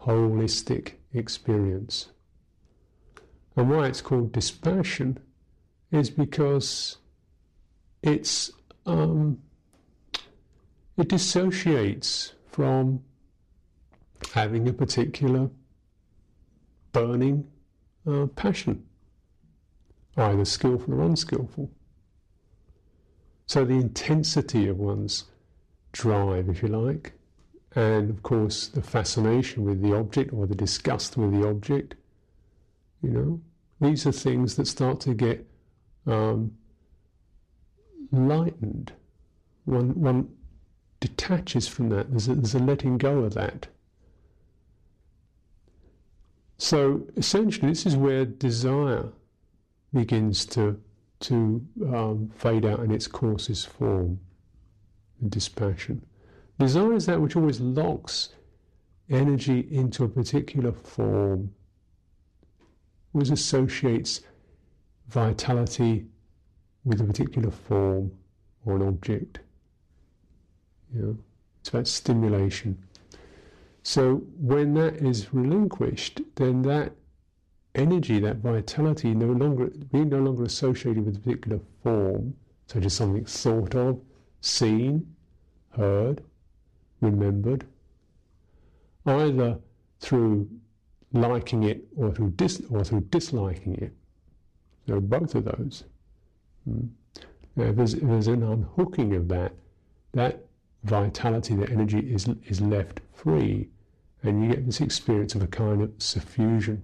[0.00, 2.08] holistic experience.
[3.56, 5.18] And why it's called dispassion
[5.90, 6.98] is because
[8.02, 8.50] it's
[8.84, 9.38] um,
[10.96, 13.02] it dissociates from
[14.32, 15.50] having a particular
[16.92, 17.46] burning
[18.06, 18.84] uh, passion,
[20.16, 21.70] either skillful or unskillful.
[23.46, 25.24] So the intensity of one's
[25.92, 27.12] drive, if you like,
[27.74, 31.94] and of course the fascination with the object or the disgust with the object,
[33.02, 33.40] you know,
[33.80, 35.46] these are things that start to get
[36.06, 36.52] um,
[38.10, 38.92] lightened.
[39.64, 40.28] One, one
[41.00, 42.10] detaches from that.
[42.10, 43.68] There's a, there's a letting go of that.
[46.58, 49.08] So essentially, this is where desire
[49.92, 50.80] begins to
[51.18, 54.20] to um, fade out in its coarsest form,
[55.28, 56.04] dispassion.
[56.58, 58.30] Desire is that which always locks
[59.08, 61.54] energy into a particular form,
[63.14, 64.20] always associates
[65.08, 66.06] vitality
[66.84, 68.10] with a particular form
[68.64, 69.40] or an object.
[70.94, 71.18] You know,
[71.60, 72.78] it's about stimulation.
[73.88, 76.92] So when that is relinquished, then that
[77.76, 82.34] energy, that vitality, no longer being no longer associated with a particular form,
[82.66, 84.00] such as something thought of,
[84.40, 85.14] seen,
[85.70, 86.24] heard,
[87.00, 87.64] remembered,
[89.06, 89.56] either
[90.00, 90.50] through
[91.12, 93.92] liking it or through dis- or through disliking it.
[94.88, 95.84] So both of those.
[96.68, 96.88] Mm.
[97.54, 99.52] Now, if there's, if there's an unhooking of that,
[100.12, 100.44] that
[100.82, 103.68] vitality, that energy is is left free,
[104.26, 106.82] and you get this experience of a kind of suffusion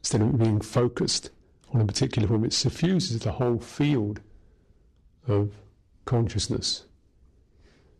[0.00, 1.30] instead of being focused
[1.72, 4.20] on a particular form, it suffuses the whole field
[5.26, 5.52] of
[6.04, 6.84] consciousness.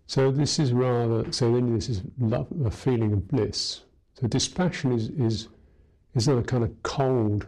[0.06, 3.82] So this is rather, so then this is love, a feeling of bliss.
[4.18, 5.48] So dispassion is, is,
[6.14, 7.46] is not a kind of cold,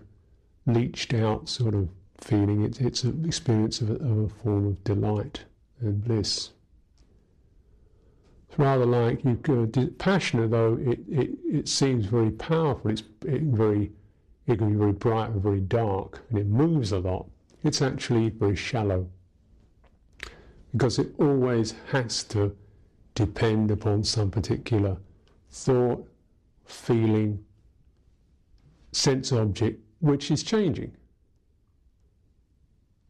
[0.67, 2.63] leached out sort of feeling.
[2.63, 5.45] It, it's an experience of a, of a form of delight
[5.81, 6.51] and bliss.
[8.51, 13.43] It's rather like you could, passion, though it, it, it seems very powerful, it's it
[13.43, 13.93] very
[14.49, 17.31] it can be very bright or very dark, and it moves a lot.
[17.63, 19.09] It's actually very shallow
[20.73, 22.57] because it always has to
[23.15, 24.97] depend upon some particular
[25.53, 26.05] thought,
[26.65, 27.45] feeling,
[28.91, 30.91] sense object which is changing,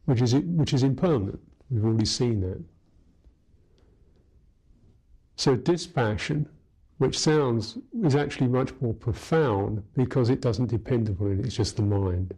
[0.05, 1.39] which is, which is impermanent.
[1.71, 2.63] We've already seen that.
[5.41, 6.47] So dispassion
[6.99, 11.77] which sounds is actually much more profound because it doesn't depend upon it, it's just
[11.77, 12.35] the mind,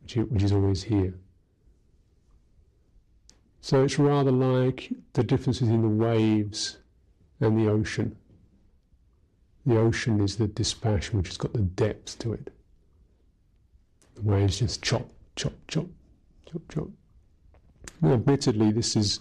[0.00, 1.12] which, which is always here.
[3.60, 6.78] So it's rather like the difference between the waves
[7.40, 8.16] and the ocean.
[9.66, 12.54] The ocean is the dispassion which has got the depth to it.
[14.14, 15.88] The waves just chop, chop, chop,
[16.50, 16.88] chop, chop.
[18.00, 19.20] Now, admittedly, this is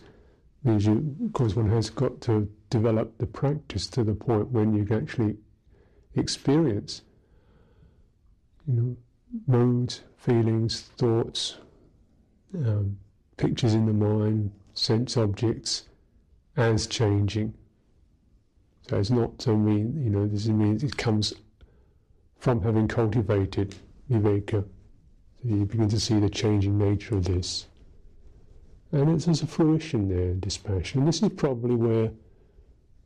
[0.63, 4.74] means you, of course, one has got to develop the practice to the point when
[4.74, 5.38] you can actually
[6.15, 7.01] experience,
[8.67, 8.97] you know,
[9.47, 11.57] moods, feelings, thoughts,
[12.55, 12.97] um,
[13.38, 15.86] pictures in the mind, sense objects
[16.57, 17.53] as changing.
[18.88, 21.34] So it's not to mean, you know, this means it comes
[22.39, 23.76] from having cultivated
[24.09, 24.63] viveka.
[25.41, 27.67] So you begin to see the changing nature of this.
[28.91, 30.99] And it's, there's a fruition there dispassion.
[30.99, 32.11] And this is probably where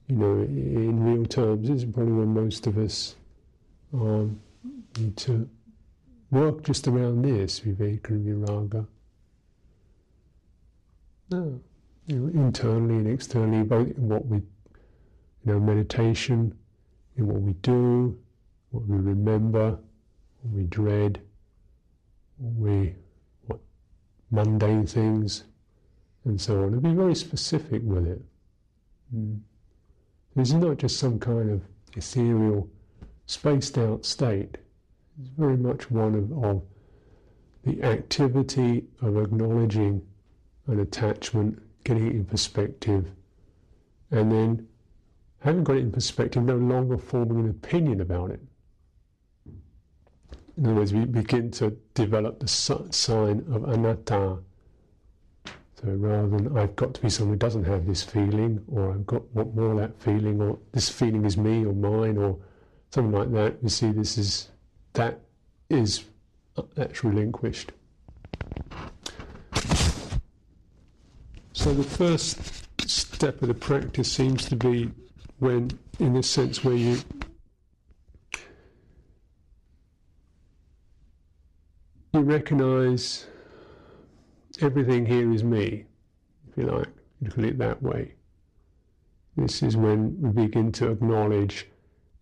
[0.07, 3.15] you know, in real terms, this is probably when most of us
[3.93, 4.27] are,
[4.97, 5.49] need to
[6.31, 8.85] work just around this, viveka and viraga.
[11.31, 11.59] No,
[12.07, 14.43] you know, internally and externally, both in what we, you
[15.45, 16.57] know, meditation,
[17.17, 18.17] in what we do,
[18.71, 19.71] what we remember,
[20.41, 21.21] what we dread,
[22.37, 22.95] what we,
[23.45, 23.59] what
[24.31, 25.45] mundane things,
[26.25, 28.21] and so on, and be very specific with it.
[29.15, 29.39] Mm.
[30.35, 31.61] This is not just some kind of
[31.95, 32.67] ethereal,
[33.27, 34.57] spaced out state.
[35.19, 36.63] It's very much one of, of
[37.63, 40.01] the activity of acknowledging
[40.67, 43.11] an attachment, getting it in perspective,
[44.09, 44.67] and then
[45.39, 48.39] having got it in perspective, no longer forming an opinion about it.
[50.57, 54.39] In other words, we begin to develop the sign of anatta,
[55.83, 59.05] so rather than I've got to be someone who doesn't have this feeling, or I've
[59.05, 62.37] got what more that feeling, or this feeling is me or mine, or
[62.91, 64.49] something like that, you see this is
[64.93, 65.19] that
[65.69, 66.05] is
[66.75, 67.73] that's relinquished.
[71.51, 74.91] So the first step of the practice seems to be
[75.39, 76.99] when, in this sense, where you
[82.13, 83.25] you recognize
[84.61, 85.85] everything here is me,
[86.49, 86.87] if you like,
[87.21, 88.13] look at it that way.
[89.35, 91.67] This is when we begin to acknowledge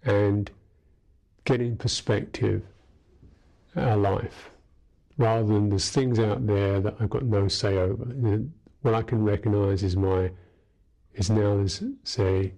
[0.03, 0.49] and
[1.43, 2.63] get in perspective
[3.75, 4.51] our life,
[5.17, 8.05] rather than there's things out there that I've got no say over.
[8.81, 10.31] What I can recognize is my
[11.13, 12.53] is now there's say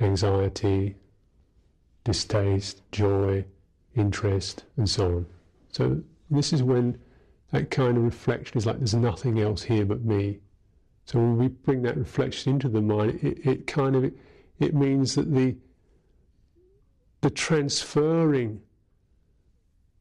[0.00, 0.94] anxiety,
[2.04, 3.44] distaste, joy,
[3.96, 5.26] interest, and so on.
[5.72, 6.00] So
[6.30, 6.98] this is when
[7.52, 10.38] that kind of reflection is like there's nothing else here but me.
[11.06, 14.12] So when we bring that reflection into the mind, it, it kind of
[14.58, 15.56] it means that the
[17.20, 18.60] the transferring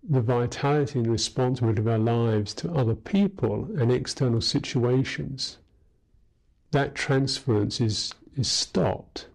[0.09, 5.57] the vitality and responsibility of our lives to other people and external situations,
[6.71, 9.27] that transference is, is stopped.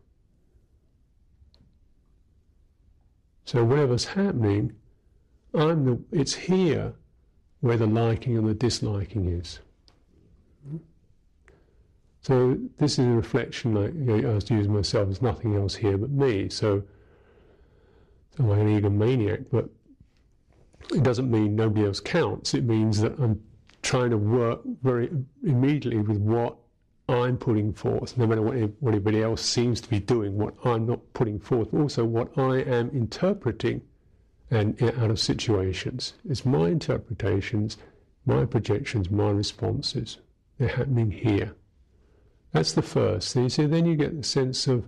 [3.45, 4.73] So whatever's happening,
[5.53, 6.95] I'm the, it's here
[7.63, 9.61] where the liking and the disliking is.
[12.23, 15.77] So this is a reflection, like you know, I was using myself, there's nothing else
[15.77, 16.49] here but me.
[16.49, 16.83] So,
[18.39, 19.69] I'm like an egomaniac, but
[20.93, 22.53] it doesn't mean nobody else counts.
[22.55, 23.41] It means that I'm
[23.83, 25.11] trying to work very
[25.45, 26.57] immediately with what
[27.09, 31.01] I'm putting forth, no matter what anybody else seems to be doing, what I'm not
[31.15, 33.83] putting forth, also what I am interpreting
[34.53, 36.13] and out of situations.
[36.29, 37.79] It's my interpretations,
[38.27, 40.19] my projections, my responses.
[40.59, 41.55] They're happening here.
[42.53, 43.35] That's the first.
[43.35, 44.85] You see, then you get the sense of,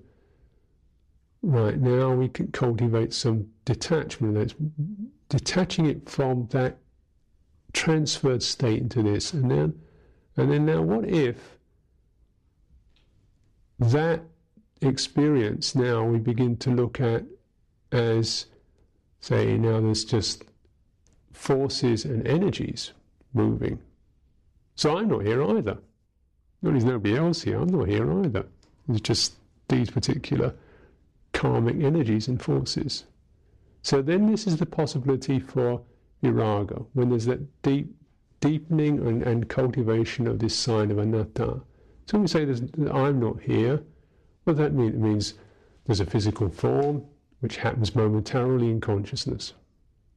[1.40, 4.34] right, now we can cultivate some detachment.
[4.34, 4.54] That's
[5.30, 6.76] detaching it from that
[7.72, 9.32] transferred state into this.
[9.32, 9.80] And then,
[10.36, 11.56] and then now what if
[13.78, 14.20] that
[14.82, 17.24] experience now we begin to look at
[17.92, 18.44] as
[19.24, 20.44] say now there's just
[21.32, 22.92] forces and energies
[23.32, 23.78] moving.
[24.74, 25.78] So I'm not here either.
[26.60, 28.44] there's nobody else here, I'm not here either.
[28.90, 29.36] It's just
[29.68, 30.54] these particular
[31.32, 33.04] karmic energies and forces.
[33.80, 35.80] So then this is the possibility for
[36.22, 37.96] viraga, when there's that deep
[38.40, 41.62] deepening and, and cultivation of this sign of anatta.
[42.06, 42.42] So when we say
[42.92, 43.82] I'm not here,
[44.44, 44.88] what does that mean?
[44.88, 45.32] It means
[45.86, 47.06] there's a physical form,
[47.44, 49.52] which happens momentarily in consciousness.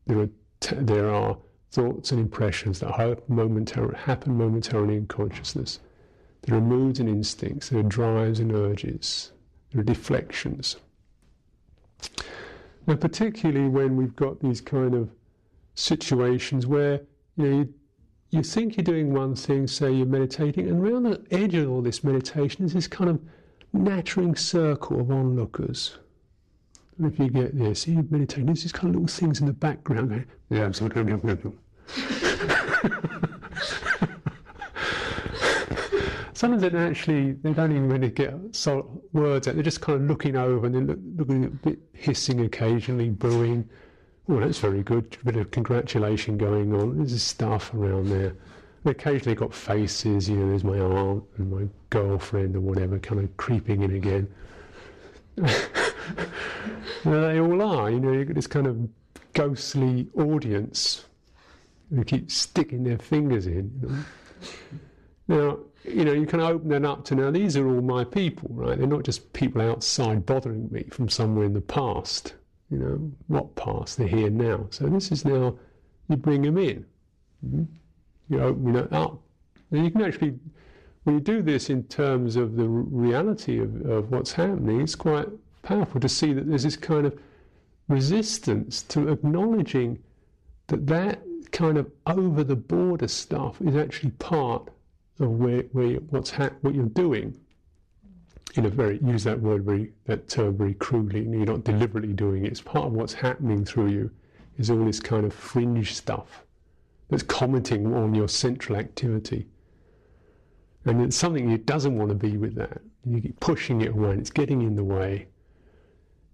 [0.05, 0.29] There are,
[0.61, 1.37] t- there are
[1.71, 5.81] thoughts and impressions that happen momentarily in consciousness.
[6.43, 9.33] There are moods and instincts, there are drives and urges,
[9.73, 10.77] there are deflections.
[12.87, 15.09] Now, particularly when we've got these kind of
[15.75, 17.01] situations where
[17.35, 17.73] you know you,
[18.29, 21.81] you think you're doing one thing, say you're meditating, and around the edge of all
[21.81, 23.19] this meditation is this kind of
[23.73, 25.97] nattering circle of onlookers
[26.97, 29.53] and if you get this, you meditate, there's these kind of little things in the
[29.53, 30.91] background going, yeah, I'm sorry,
[36.33, 38.33] Sometimes they don't actually, they don't even really get
[39.13, 39.55] words out.
[39.55, 43.67] They're just kind of looking over and then look, looking a bit hissing occasionally, booing.
[44.29, 45.17] Oh, that's very good.
[45.21, 46.97] A bit of congratulation going on.
[46.97, 48.35] There's stuff around there.
[48.83, 53.21] And occasionally got faces, you know, there's my aunt and my girlfriend or whatever kind
[53.21, 54.27] of creeping in again.
[57.03, 57.89] they all are.
[57.89, 58.89] You know, you've got this kind of
[59.33, 61.05] ghostly audience
[61.93, 64.05] who keep sticking their fingers in.
[65.27, 68.49] Now, you know, you can open that up to now these are all my people,
[68.51, 68.77] right?
[68.77, 72.33] They're not just people outside bothering me from somewhere in the past.
[72.69, 73.97] You know, what past?
[73.97, 74.67] They're here now.
[74.71, 75.57] So this is now,
[76.09, 76.85] you bring them in.
[77.45, 77.63] Mm-hmm.
[78.29, 79.21] You open it up.
[79.71, 80.37] And you can actually,
[81.03, 85.29] when you do this in terms of the reality of, of what's happening, it's quite
[85.67, 87.19] powerful to see that there's this kind of
[87.89, 90.01] resistance to acknowledging
[90.67, 91.19] that that
[91.51, 94.69] kind of over the border stuff is actually part
[95.19, 97.37] of where, where what's ha- what you're doing.
[98.55, 101.21] In a very use that word very that term very crudely.
[101.21, 102.51] You're not deliberately doing it.
[102.51, 104.11] It's part of what's happening through you.
[104.57, 106.43] Is all this kind of fringe stuff
[107.09, 109.47] that's commenting on your central activity.
[110.85, 112.81] And it's something you doesn't want to be with that.
[113.05, 115.27] You keep pushing it away, and it's getting in the way.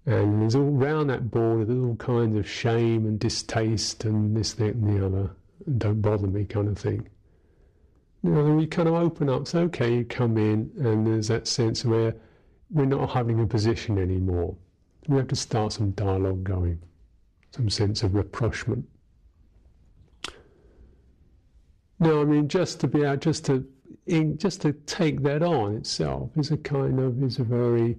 [0.06, 4.54] And there's all around that border, there's all kinds of shame and distaste and this,
[4.54, 5.32] that, and the other.
[5.66, 7.08] And don't bother me kind of thing.
[8.24, 9.48] Then we kind of open up.
[9.48, 12.16] So, okay, you come in, and there's that sense where
[12.70, 14.56] we're not having a position anymore.
[15.08, 16.80] We have to start some dialogue going,
[17.52, 18.86] some sense of rapprochement.
[22.00, 23.66] No, I mean just to be out, just to
[24.36, 27.98] just to take that on itself is a kind of is a very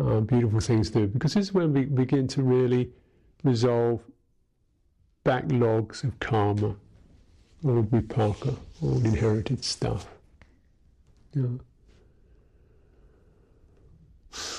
[0.00, 2.90] uh, beautiful things to do because this is when we begin to really
[3.44, 4.00] resolve
[5.24, 6.74] backlogs of karma,
[7.62, 10.06] or vipaka, old inherited stuff.
[11.34, 11.46] Yeah.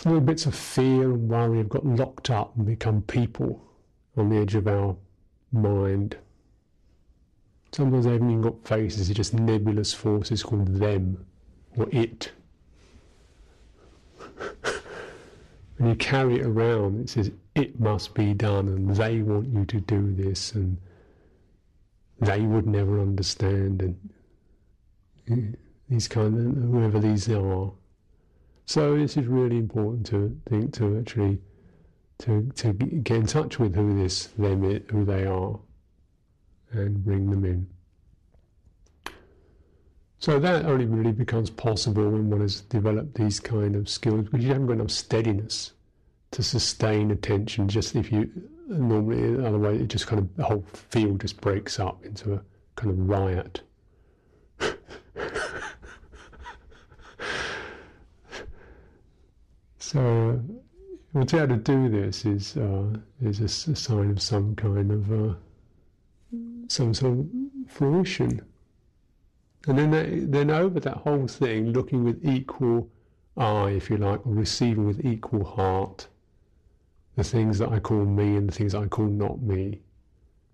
[0.06, 3.62] Little bits of fear and worry have got locked up and become people
[4.18, 4.96] on the edge of our
[5.52, 6.18] mind.
[7.72, 11.26] Sometimes they haven't even got faces, they're just nebulous forces called them
[11.78, 12.32] or it.
[15.82, 19.65] and you carry it around, it says it must be done and they want you
[19.65, 20.77] to do this and
[22.19, 23.97] they would never understand
[25.27, 25.57] and
[25.89, 27.71] these kind of whoever these are.
[28.67, 31.41] So this is really important to think to actually
[32.19, 35.59] to to get in touch with who this them who they are
[36.73, 37.67] and bring them in.
[40.22, 44.43] So that only really becomes possible when one has developed these kind of skills because
[44.43, 45.72] you haven't got enough steadiness
[46.30, 47.67] to sustain attention.
[47.67, 48.30] Just if you
[48.67, 52.43] normally, otherwise, it just kind of the whole field just breaks up into a
[52.76, 53.61] kind of riot.
[59.80, 60.39] so,
[61.13, 64.55] well, to be able to do this is uh, is a, a, sign of some
[64.55, 65.34] kind of uh,
[66.67, 67.26] some sort of
[67.67, 68.45] fruition.
[69.68, 72.89] And then, that, then over that whole thing, looking with equal
[73.38, 76.07] eye, if you like, or receiving with equal heart
[77.16, 79.82] the things that I call me and the things I call not me,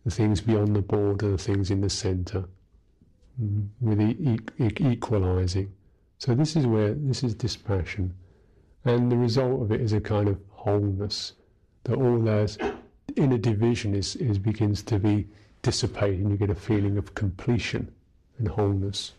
[0.03, 2.45] the things beyond the border, the things in the centre,
[3.41, 5.71] mm, with e- e- equalizing.
[6.17, 8.13] So this is where this is dispassion,
[8.83, 11.33] and the result of it is a kind of wholeness
[11.83, 12.57] that all there's
[13.15, 15.27] inner division is, is begins to be
[15.61, 17.91] dissipate and you get a feeling of completion
[18.37, 19.13] and wholeness.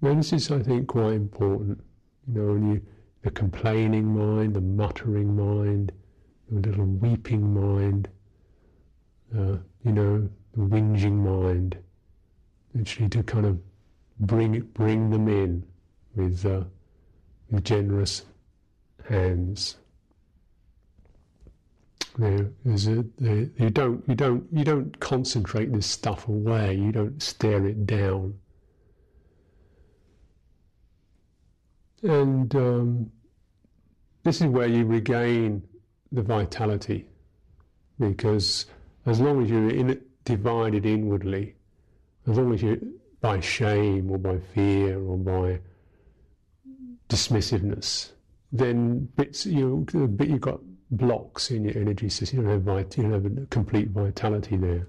[0.00, 1.82] Now this is, I think, quite important.
[2.26, 2.82] You know, when you
[3.22, 5.92] the complaining mind, the muttering mind,
[6.50, 8.08] the little weeping mind,
[9.36, 11.76] uh, you know, the whinging mind.
[12.78, 13.58] Actually, to kind of
[14.20, 15.64] bring bring them in
[16.14, 16.62] with, uh,
[17.50, 18.24] with generous
[19.08, 19.76] hands.
[22.18, 26.74] There is a, you don't you don't you don't concentrate this stuff away.
[26.74, 28.34] You don't stare it down.
[32.02, 33.12] And um,
[34.24, 35.62] this is where you regain
[36.10, 37.06] the vitality,
[38.00, 38.66] because
[39.06, 41.54] as long as you're in divided inwardly,
[42.26, 45.60] as long as you by shame or by fear or by
[47.08, 48.10] dismissiveness,
[48.50, 50.60] then bits you the bit you've got
[50.90, 52.40] blocks in your energy system.
[52.40, 54.86] You don't have, vit- you don't have complete vitality there.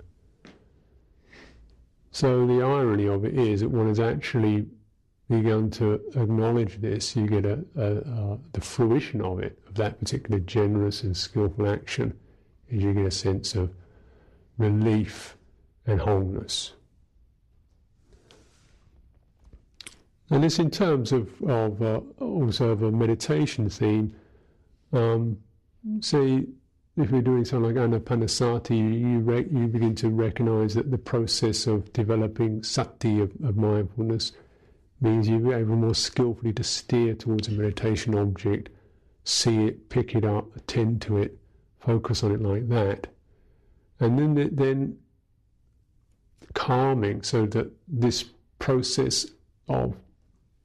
[2.12, 4.66] So the irony of it is that one has actually
[5.30, 7.16] begun to acknowledge this.
[7.16, 11.70] You get a, a, a, the fruition of it, of that particular generous and skillful
[11.70, 12.18] action,
[12.70, 13.72] is you get a sense of
[14.58, 15.38] relief
[15.86, 16.74] and wholeness.
[20.32, 24.16] And this, in terms of, of uh, also of a meditation theme,
[24.94, 25.38] um,
[26.02, 26.46] say
[26.98, 31.66] if you're doing something like anapanasati, you, re- you begin to recognize that the process
[31.68, 34.34] of developing sati of, of mindfulness
[35.00, 38.70] means you're able more skillfully to steer towards a meditation object,
[39.24, 41.38] see it, pick it up, attend to it,
[41.80, 43.08] focus on it like that.
[44.02, 44.98] And then, then
[46.54, 48.26] calming so that this
[48.60, 49.28] process
[49.70, 49.96] of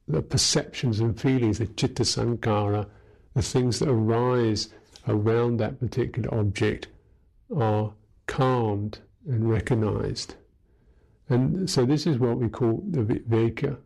[0.09, 2.89] the perceptions and feelings, the chitta sankhara,
[3.35, 4.69] the things that arise
[5.09, 6.89] around that particular object
[7.57, 7.93] are
[8.27, 10.35] calmed and recognized.
[11.29, 13.77] And so this is what we call the viveka.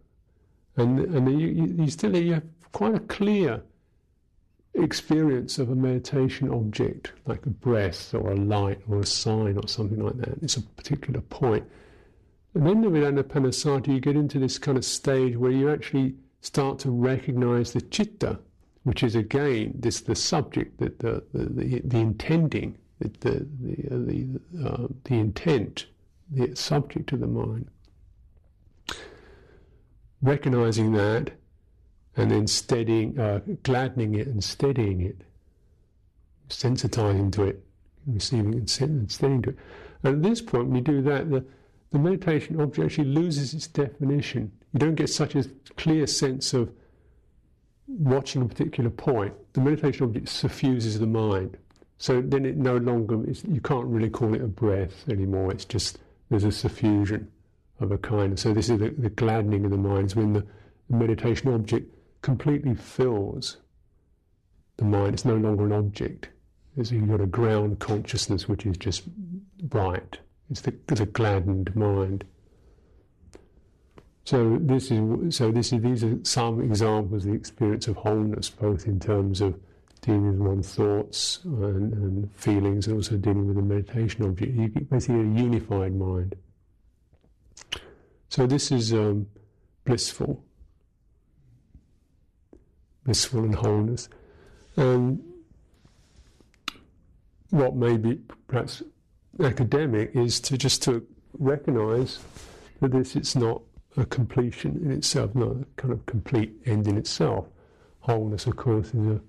[0.76, 3.62] And, and you, you still you have quite a clear
[4.74, 9.66] experience of a meditation object, like a breath or a light or a sign or
[9.66, 10.38] something like that.
[10.42, 11.64] It's a particular point.
[12.54, 16.78] And then with anapanasati, you get into this kind of stage where you actually start
[16.80, 18.38] to recognize the chitta,
[18.84, 23.98] which is again this the subject, the the the, the intending, the the the, uh,
[24.06, 25.86] the, uh, the intent,
[26.30, 27.68] the subject of the mind.
[30.20, 31.30] Recognizing that,
[32.16, 35.20] and then steadying, uh, gladdening it and steadying it,
[36.48, 37.64] sensitizing to it,
[38.06, 39.58] receiving and steadying to it.
[40.02, 41.44] And at this point, when you do that, the,
[41.92, 44.50] the meditation object actually loses its definition.
[44.72, 45.44] You don't get such a
[45.76, 46.70] clear sense of
[47.88, 49.34] watching a particular point.
[49.54, 51.56] The meditation object suffuses the mind.
[51.98, 55.50] So then it no longer, is you can't really call it a breath anymore.
[55.50, 55.98] It's just,
[56.30, 57.26] there's a suffusion
[57.80, 58.38] of a kind.
[58.38, 60.46] So this is the, the gladdening of the mind, is when the,
[60.90, 63.56] the meditation object completely fills
[64.76, 65.14] the mind.
[65.14, 66.28] It's no longer an object.
[66.76, 69.08] you've got a ground consciousness which is just
[69.62, 70.18] bright.
[70.50, 72.24] It's the, the gladdened mind.
[74.28, 78.50] So this is so this is these are some examples of the experience of wholeness,
[78.50, 79.58] both in terms of
[80.02, 84.52] dealing with one's thoughts and, and feelings, and also dealing with the meditation object.
[84.52, 86.34] You get basically a unified mind.
[88.28, 89.28] So this is um,
[89.86, 90.44] blissful,
[93.06, 94.10] blissful and wholeness.
[94.76, 95.24] And
[97.48, 98.82] what may be perhaps
[99.42, 101.06] academic is to just to
[101.38, 102.18] recognise
[102.82, 103.62] that this it's not
[103.98, 107.46] a completion in itself, not a kind of complete end in itself.
[108.00, 109.20] Wholeness, of course, is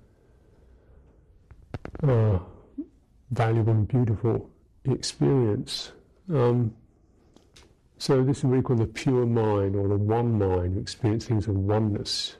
[2.03, 2.39] a
[3.31, 4.49] valuable and beautiful
[4.85, 5.91] experience.
[6.31, 6.73] Um,
[7.97, 11.47] so this is what we call the pure mind or the one mind, experience things
[11.47, 12.35] of oneness.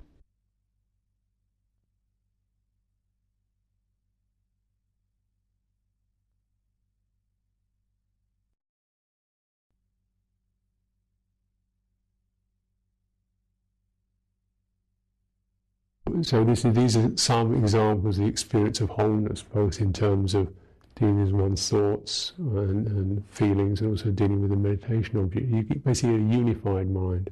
[16.22, 20.52] So this, these are some examples of the experience of wholeness, both in terms of
[20.96, 25.48] dealing with one's thoughts and, and feelings, and also dealing with the meditation object.
[25.48, 27.30] You get basically a unified mind.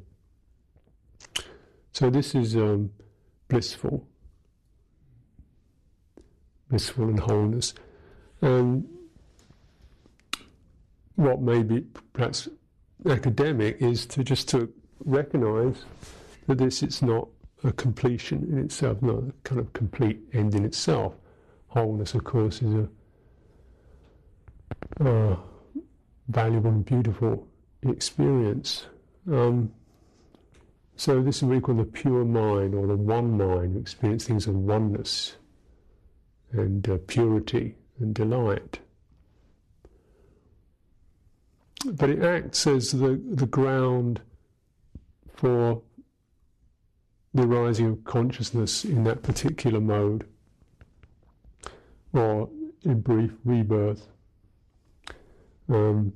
[1.92, 2.92] So this is um,
[3.48, 4.08] blissful,
[6.70, 7.74] blissful and wholeness.
[8.42, 8.88] And
[11.16, 11.82] what may be
[12.14, 12.48] perhaps
[13.10, 14.72] academic is to just to
[15.04, 15.84] recognise
[16.48, 17.28] that this it's not
[17.64, 21.14] a completion in itself, not a kind of complete end in itself.
[21.68, 22.90] Wholeness, of course, is a
[25.00, 25.36] uh,
[26.28, 27.48] valuable and beautiful
[27.84, 28.88] experience.
[29.32, 29.72] Um,
[30.96, 34.26] so this is what we call the pure mind or the one mind, who experience
[34.26, 35.36] things of oneness
[36.52, 38.80] and uh, purity and delight.
[41.86, 44.22] But it acts as the, the ground
[45.36, 45.82] for
[47.34, 50.26] the arising of consciousness in that particular mode,
[52.14, 52.50] or
[52.84, 54.08] in brief, rebirth.
[55.70, 56.14] Um,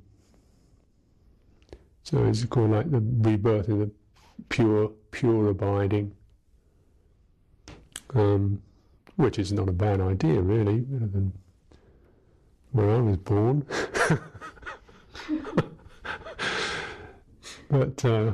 [2.03, 3.91] so it's called like the rebirth in the
[4.49, 6.13] pure, pure abiding,
[8.13, 8.61] um,
[9.15, 11.33] which is not a bad idea, really, better than
[12.71, 13.65] where I was born.
[17.69, 18.31] but uh,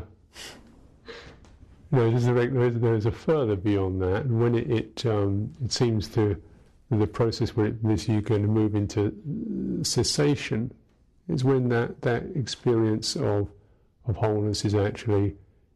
[1.91, 6.07] no, there's a, there's a further beyond that, and when it it, um, it seems
[6.09, 6.41] to
[6.89, 9.13] the process where this you're going to move into
[9.83, 10.73] cessation
[11.27, 13.49] is when that, that experience of
[14.07, 15.35] of wholeness is actually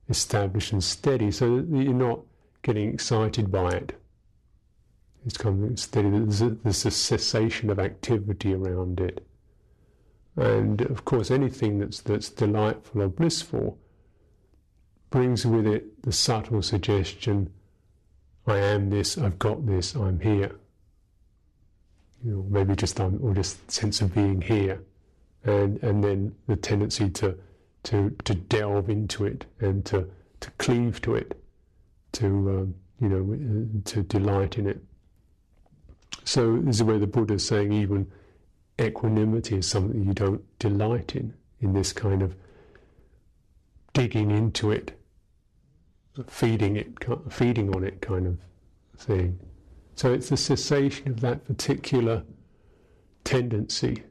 [0.09, 2.21] established and steady, so that you're not
[2.61, 3.99] getting excited by it.
[5.25, 6.09] It's kind of steady.
[6.09, 9.25] There's a, there's a cessation of activity around it,
[10.35, 13.77] and of course, anything that's that's delightful or blissful
[15.11, 17.51] brings with it the subtle suggestion
[18.47, 20.55] I am this, I've got this, I'm here.
[22.23, 24.81] You know, maybe just I'm, or just sense of being here,
[25.43, 27.37] and and then the tendency to
[27.83, 30.09] to to delve into it and to
[30.39, 31.41] to cleave to it,
[32.13, 34.81] to um, you know to delight in it.
[36.23, 38.11] So this is where the Buddha is saying even
[38.79, 42.35] equanimity is something you don't delight in in this kind of
[43.93, 45.00] digging into it
[46.27, 46.87] feeding it,
[47.29, 48.37] feeding on it kind of
[48.97, 49.39] thing.
[49.95, 52.23] So it's the cessation of that particular
[53.23, 54.03] tendency.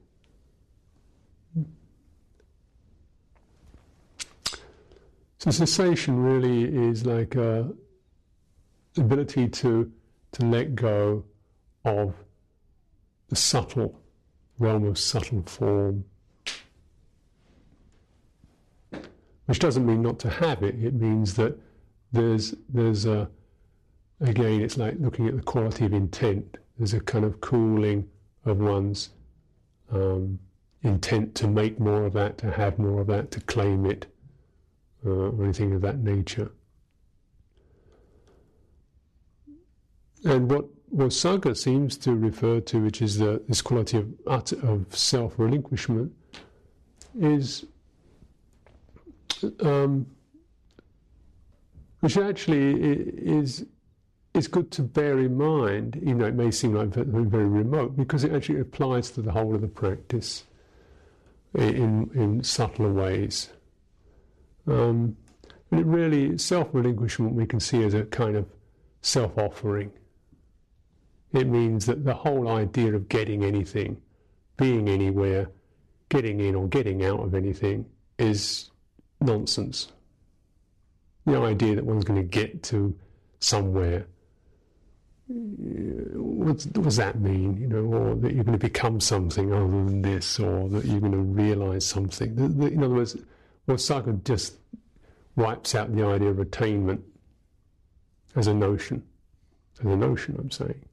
[5.39, 7.65] So cessation really is like uh,
[8.97, 9.91] a ability to
[10.33, 11.25] to let go
[11.85, 12.15] of
[13.29, 13.99] the subtle
[14.59, 16.05] realm of subtle form.
[19.47, 21.59] Which doesn't mean not to have it, it means that
[22.13, 23.29] there's there's a
[24.21, 26.59] again it's like looking at the quality of intent.
[26.79, 28.09] There's a kind of cooling
[28.45, 29.11] of one's
[29.93, 30.39] um,
[30.83, 34.07] intent to make more of that, to have more of that, to claim it,
[35.05, 36.51] uh, or anything of that nature.
[40.25, 44.95] And what Vossagga seems to refer to, which is the, this quality of, utter, of
[44.95, 46.13] self relinquishment,
[47.19, 47.65] is
[49.61, 50.07] um,
[52.01, 53.67] which actually is
[54.33, 58.23] is good to bear in mind, even though it may seem like very, remote, because
[58.23, 60.45] it actually applies to the whole of the practice
[61.55, 63.51] in in subtler ways.
[64.67, 65.17] Um,
[65.71, 68.47] and it really self relinquishment we can see as a kind of
[69.03, 69.93] self offering.
[71.33, 74.01] It means that the whole idea of getting anything,
[74.57, 75.49] being anywhere,
[76.09, 77.87] getting in or getting out of anything
[78.19, 78.71] is
[79.21, 79.93] nonsense.
[81.27, 82.97] The idea that one's going to get to
[83.41, 84.07] somewhere,
[85.29, 87.57] what does that mean?
[87.57, 91.01] You know, or that you're going to become something other than this, or that you're
[91.01, 92.35] going to realize something.
[92.35, 93.17] The, the, in other words,
[93.69, 94.57] Vossagga just
[95.37, 97.05] wipes out the idea of attainment
[98.35, 99.03] as a notion.
[99.79, 100.85] As a notion, I'm saying.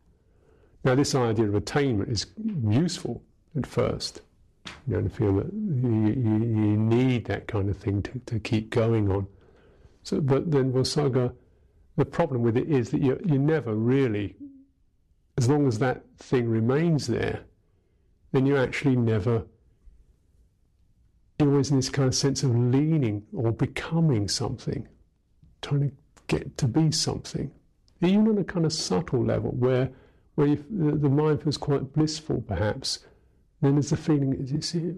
[0.84, 2.28] Now, this idea of attainment is
[2.64, 3.24] useful
[3.58, 4.22] at first,
[4.88, 8.40] you know, to feel that you, you, you need that kind of thing to, to
[8.40, 9.28] keep going on.
[10.08, 11.34] So, but then Vossagga,
[11.98, 14.38] the problem with it is that you, you never really,
[15.38, 17.42] as long as that thing remains there,
[18.32, 19.46] then you actually never,
[21.38, 24.88] you're always in this kind of sense of leaning or becoming something,
[25.62, 25.96] trying to
[26.28, 27.52] get to be something,
[28.00, 29.90] even on a kind of subtle level where
[30.36, 33.00] where you, the, the, mind feels quite blissful, perhaps,
[33.60, 34.94] then there's the feeling, is it see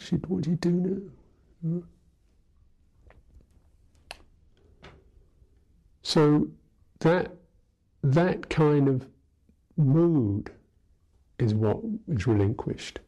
[0.00, 1.10] should, what do you do
[1.62, 1.82] now?
[6.02, 6.48] So
[7.00, 7.32] that
[8.02, 9.06] that kind of
[9.76, 10.50] mood
[11.38, 11.78] is what
[12.08, 12.98] is relinquished.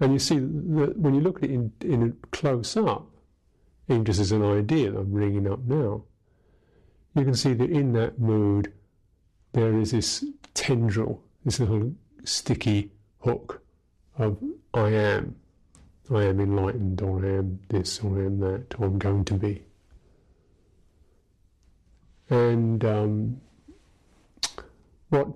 [0.00, 3.06] And you see that when you look at it in, in close up,
[3.88, 6.04] even just as an idea that I'm bringing up now,
[7.14, 8.72] you can see that in that mood
[9.52, 10.24] there is this
[10.54, 11.92] tendril, this little
[12.24, 13.62] sticky hook
[14.18, 14.38] of
[14.74, 15.36] I am.
[16.10, 19.34] I am enlightened, or I am this, or I am that, or I'm going to
[19.34, 19.62] be.
[22.30, 23.40] And um,
[25.08, 25.28] what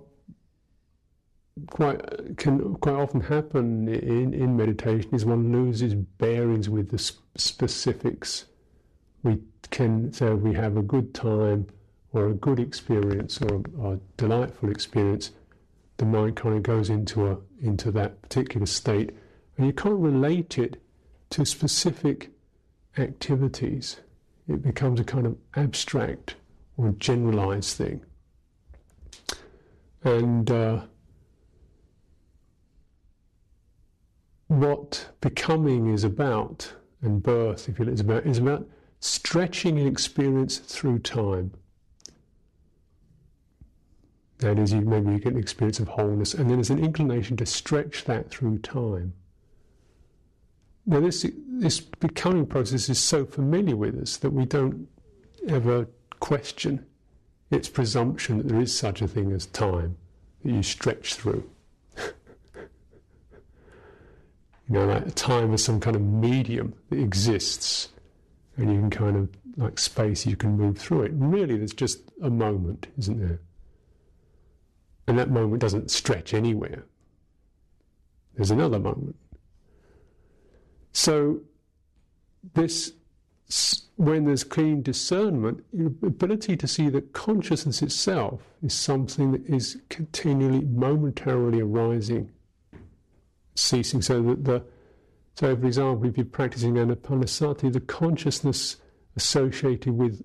[1.71, 7.25] quite can quite often happen in, in meditation is one loses bearings with the sp-
[7.37, 8.47] specifics.
[9.23, 9.39] We
[9.71, 11.67] can say we have a good time
[12.13, 15.31] or a good experience or a, a delightful experience,
[15.97, 19.11] the mind kind of goes into a into that particular state,
[19.57, 20.83] and you can't relate it
[21.31, 22.31] to specific
[22.99, 24.01] activities.
[24.49, 26.35] It becomes a kind of abstract
[26.77, 28.05] or generalized thing.
[30.05, 30.83] And uh,
[34.49, 38.69] what becoming is about, and birth, if you like, is about, is about
[39.01, 41.53] stretching an experience through time.
[44.39, 47.37] That is, you, maybe you get an experience of wholeness, and then there's an inclination
[47.37, 49.13] to stretch that through time.
[50.85, 54.89] Now, this, this becoming process is so familiar with us that we don't
[55.49, 55.87] ever
[56.23, 56.87] question
[57.51, 59.97] its presumption that there is such a thing as time
[60.45, 61.51] that you stretch through.
[61.99, 62.15] you
[64.69, 67.89] know, like time is some kind of medium that exists,
[68.57, 71.11] and you can kind of, like space, you can move through it.
[71.11, 73.41] And really, there's just a moment, isn't there?
[75.09, 76.85] And that moment doesn't stretch anywhere.
[78.37, 79.17] There's another moment.
[80.93, 81.41] So,
[82.55, 82.93] this,
[83.97, 89.81] when there's clean discernment, your ability to see that consciousness itself is something that is
[89.89, 92.31] continually, momentarily arising,
[93.55, 94.03] ceasing.
[94.03, 94.65] So that the,
[95.35, 98.77] so for example, if you're practicing anapanasati, the consciousness
[99.17, 100.25] associated with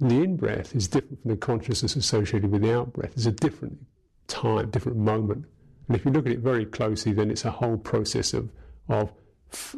[0.00, 3.12] the in breath is different from the consciousness associated with the out breath.
[3.14, 3.78] It's a different
[4.26, 5.46] time, different moment.
[5.88, 8.50] And if you look at it very closely, then it's a whole process of,
[8.88, 9.12] of
[9.52, 9.76] f-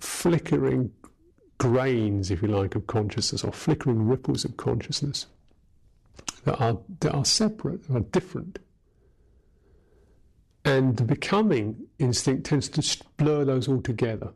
[0.00, 0.90] flickering
[1.58, 5.26] grains, if you like, of consciousness or flickering ripples of consciousness
[6.44, 8.58] that are, that are separate, that are different.
[10.64, 14.32] And the becoming instinct tends to blur those all together.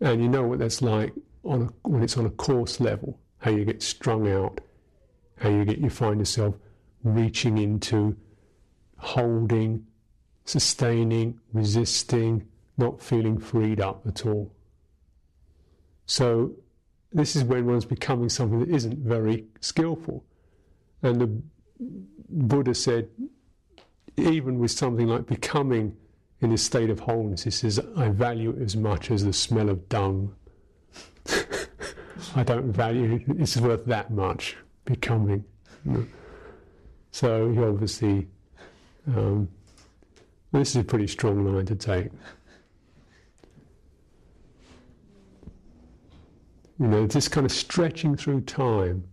[0.00, 1.12] And you know what that's like
[1.44, 4.60] on a, when it's on a coarse level, how you get strung out,
[5.38, 6.54] how you get you find yourself
[7.02, 8.16] reaching into
[8.96, 9.86] holding,
[10.44, 14.52] sustaining, resisting, not feeling freed up at all.
[16.10, 16.50] So
[17.12, 20.24] this is when one's becoming something that isn't very skillful.
[21.04, 21.40] And the
[22.28, 23.08] Buddha said,
[24.16, 25.96] even with something like becoming
[26.40, 29.68] in a state of wholeness, he says, I value it as much as the smell
[29.68, 30.34] of dung.
[32.34, 34.56] I don't value it, it's worth that much,
[34.86, 35.44] becoming.
[37.12, 38.26] So he obviously,
[39.06, 39.48] um,
[40.50, 42.08] this is a pretty strong line to take.
[46.80, 49.04] You know, this kind of stretching through time.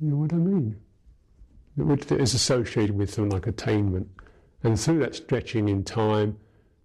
[0.00, 0.76] You know what I mean?
[1.76, 4.10] Which is associated with something like attainment.
[4.64, 6.36] And through that stretching in time,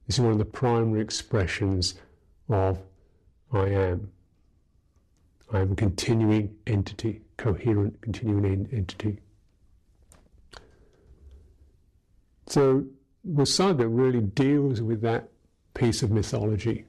[0.05, 1.95] this is one of the primary expressions
[2.47, 2.77] of
[3.51, 4.11] I am.
[5.51, 9.17] I am a continuing entity, coherent, continuing entity.
[12.45, 12.85] So
[13.27, 15.29] Vossagga really deals with that
[15.73, 16.85] piece of mythology.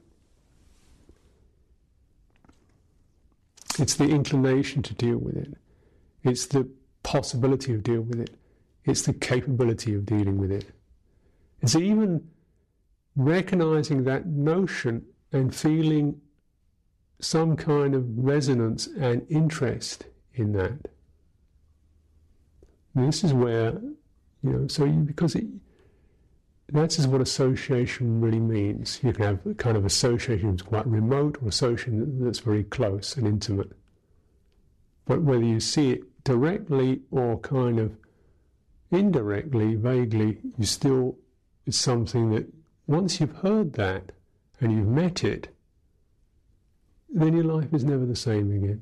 [3.79, 5.57] It's the inclination to deal with it.
[6.23, 6.69] It's the
[7.01, 8.35] possibility of dealing with it.
[8.85, 10.65] It's the capability of dealing with it.
[11.61, 12.29] It's even
[13.15, 16.19] recognizing that notion and feeling
[17.19, 20.89] some kind of resonance and interest in that.
[22.95, 23.71] And this is where,
[24.43, 25.45] you know, so you, because it,
[26.73, 28.99] that's what association really means.
[29.03, 33.27] You can have kind of association that's quite remote or association that's very close and
[33.27, 33.71] intimate.
[35.05, 37.95] But whether you see it directly or kind of
[38.89, 41.17] indirectly, vaguely, you still,
[41.67, 42.51] it's something that
[42.87, 44.11] once you've heard that
[44.59, 45.49] and you've met it,
[47.09, 48.81] then your life is never the same again.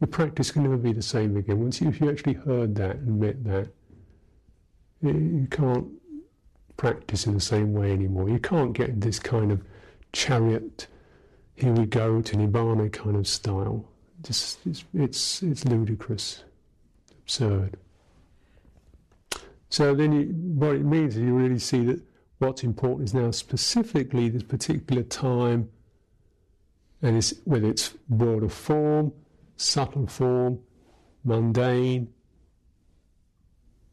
[0.00, 1.58] Your practice can never be the same again.
[1.58, 3.68] Once you, if you actually heard that and met that,
[5.04, 5.88] eh, you can't
[6.78, 8.30] practice in the same way anymore.
[8.30, 9.62] You can't get this kind of
[10.12, 10.86] chariot,
[11.56, 13.84] here we go to Nibbana kind of style.
[14.22, 16.44] Just, it's, it's, it's ludicrous,
[17.22, 17.76] absurd.
[19.68, 22.00] So then you, what it means is you really see that
[22.38, 25.68] what's important is now specifically this particular time,
[27.02, 29.12] and it's, whether it's world of form,
[29.56, 30.60] subtle form,
[31.24, 32.08] mundane,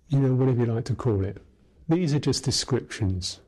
[0.10, 1.42] you know, whatever you like to call it.
[1.88, 3.40] These are just descriptions.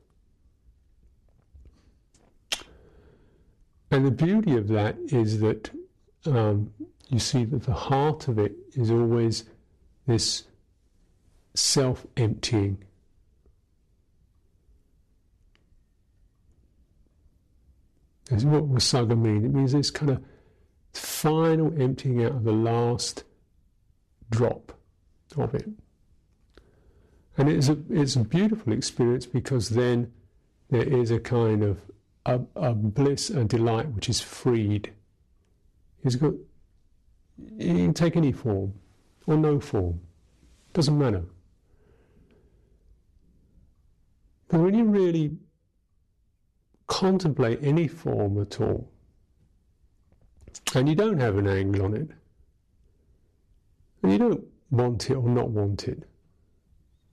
[3.90, 5.70] And the beauty of that is that
[6.26, 6.72] um,
[7.08, 9.44] you see that the heart of it is always
[10.06, 10.44] this
[11.54, 12.78] self emptying.
[18.28, 19.44] That's what Vossagga means.
[19.44, 20.22] It means this kind of
[20.92, 23.24] final emptying out of the last
[24.30, 24.72] drop
[25.36, 25.68] of it.
[27.38, 30.12] And it's a, it's a beautiful experience because then
[30.70, 31.80] there is a kind of
[32.26, 34.92] a, a bliss, a delight which is freed.
[36.02, 36.34] It's got,
[37.56, 38.74] it can take any form
[39.28, 40.00] or no form,
[40.72, 41.24] doesn't matter.
[44.48, 45.36] But when you really
[46.88, 48.90] contemplate any form at all,
[50.74, 52.08] and you don't have an angle on it,
[54.02, 56.02] and you don't want it or not want it,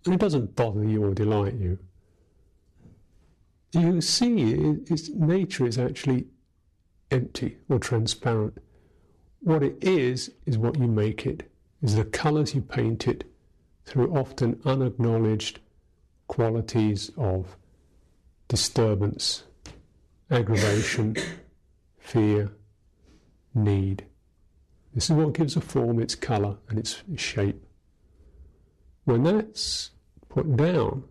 [0.05, 1.79] and it doesn't bother you or delight you,
[3.71, 4.51] you see
[4.87, 6.27] its nature is actually
[7.11, 8.57] empty or transparent.
[9.39, 11.51] What it is, is what you make it,
[11.81, 13.25] is the colours you paint it
[13.83, 15.59] through often unacknowledged
[16.27, 17.57] qualities of
[18.47, 19.43] disturbance,
[20.31, 21.15] aggravation,
[21.99, 22.51] fear,
[23.53, 24.05] need.
[24.93, 27.61] This is what gives a form its colour and its shape.
[29.03, 29.91] When that's
[30.35, 31.05] put down,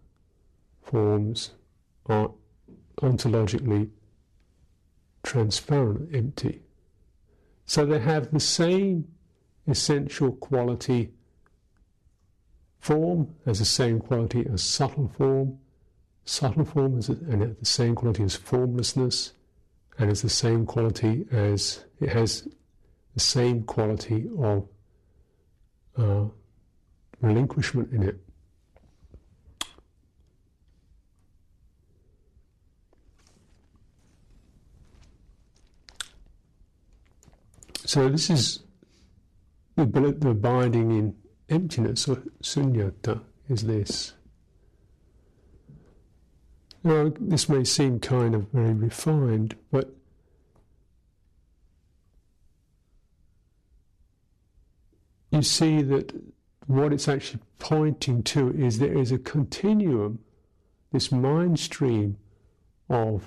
[0.82, 1.52] forms
[2.06, 2.30] are
[3.00, 3.88] ontologically
[5.22, 6.60] transparent, empty.
[7.64, 9.08] So they have the same
[9.66, 11.14] essential quality.
[12.80, 15.58] Form has the same quality as subtle form.
[16.26, 19.32] Subtle form has and the same quality as formlessness,
[19.98, 22.46] and has the same quality as it has
[23.14, 24.68] the same quality of
[25.96, 26.24] uh,
[27.22, 28.18] relinquishment in it.
[37.86, 38.60] So this is
[39.76, 41.16] the, the abiding in
[41.48, 44.14] emptiness or sunyata is this.
[46.82, 49.94] Now, this may seem kind of very refined, but
[55.30, 56.12] you see that
[56.66, 60.20] what it's actually pointing to is there is a continuum,
[60.92, 62.16] this mind stream
[62.88, 63.24] of,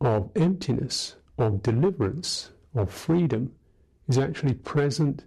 [0.00, 3.52] of emptiness, of deliverance, of freedom,
[4.08, 5.24] is actually present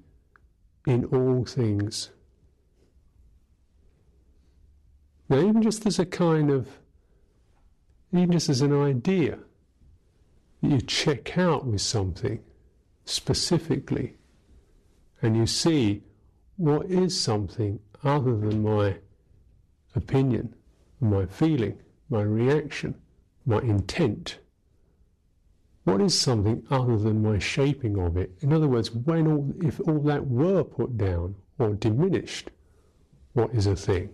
[0.85, 2.11] in all things.
[5.27, 6.67] Now, even just as a kind of,
[8.11, 9.39] even just as an idea
[10.61, 12.39] that you check out with something
[13.05, 14.15] specifically,
[15.21, 16.03] and you see
[16.57, 18.95] what is something other than my
[19.95, 20.55] opinion,
[20.99, 21.77] my feeling,
[22.09, 22.95] my reaction,
[23.45, 24.39] my intent.
[25.83, 28.31] What is something other than my shaping of it?
[28.41, 32.51] In other words, when all, if all that were put down or diminished,
[33.33, 34.09] what is a thing?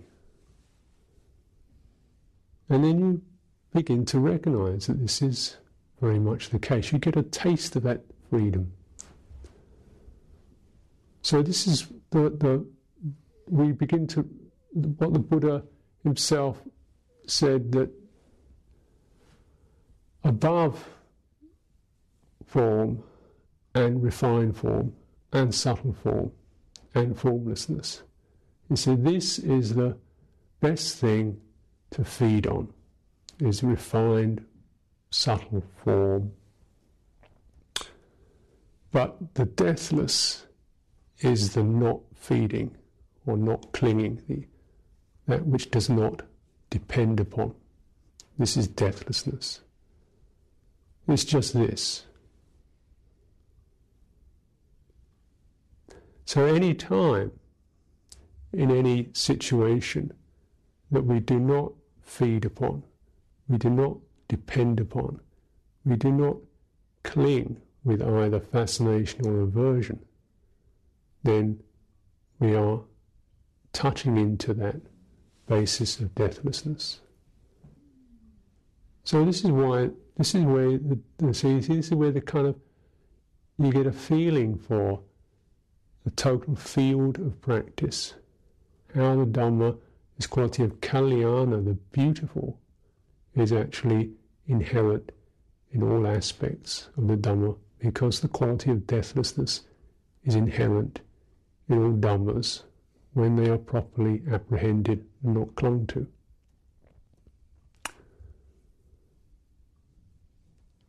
[2.69, 3.21] And then you
[3.73, 5.57] begin to recognize that this is
[6.01, 6.91] very much the case.
[6.91, 8.71] You get a taste of that freedom.
[11.21, 12.65] So this is the, the
[13.47, 14.27] we begin to
[14.73, 15.63] what the Buddha
[16.03, 16.61] himself
[17.27, 17.89] said that
[20.23, 20.87] above
[22.55, 23.03] form
[23.73, 24.93] and refined form
[25.33, 26.31] and subtle form
[26.93, 28.01] and formlessness.
[28.69, 29.97] You see, this is the
[30.61, 31.41] best thing
[31.91, 32.71] to feed on
[33.41, 34.45] is refined,
[35.09, 36.31] subtle form.
[38.93, 40.45] But the deathless
[41.19, 42.77] is the not feeding
[43.25, 44.45] or not clinging, the,
[45.27, 46.21] that which does not
[46.69, 47.53] depend upon.
[48.39, 49.59] This is deathlessness.
[51.09, 52.05] It's just this.
[56.25, 57.31] So, any time,
[58.51, 60.11] in any situation,
[60.91, 62.83] that we do not feed upon,
[63.47, 63.97] we do not
[64.27, 65.19] depend upon,
[65.85, 66.37] we do not
[67.03, 69.99] cling with either fascination or aversion,
[71.23, 71.61] then
[72.39, 72.81] we are
[73.71, 74.81] touching into that
[75.47, 77.01] basis of deathlessness.
[79.03, 82.55] So this is why this is where the, see, this is where the kind of
[83.59, 85.01] you get a feeling for
[86.05, 88.13] the total field of practice,
[88.93, 89.77] how the Dhamma
[90.17, 92.57] this quality of kalyana, the beautiful,
[93.33, 94.11] is actually
[94.47, 95.11] inherent
[95.71, 99.61] in all aspects of the Dhamma because the quality of deathlessness
[100.23, 101.01] is inherent
[101.67, 102.63] in all Dhammas
[103.13, 106.07] when they are properly apprehended and not clung to.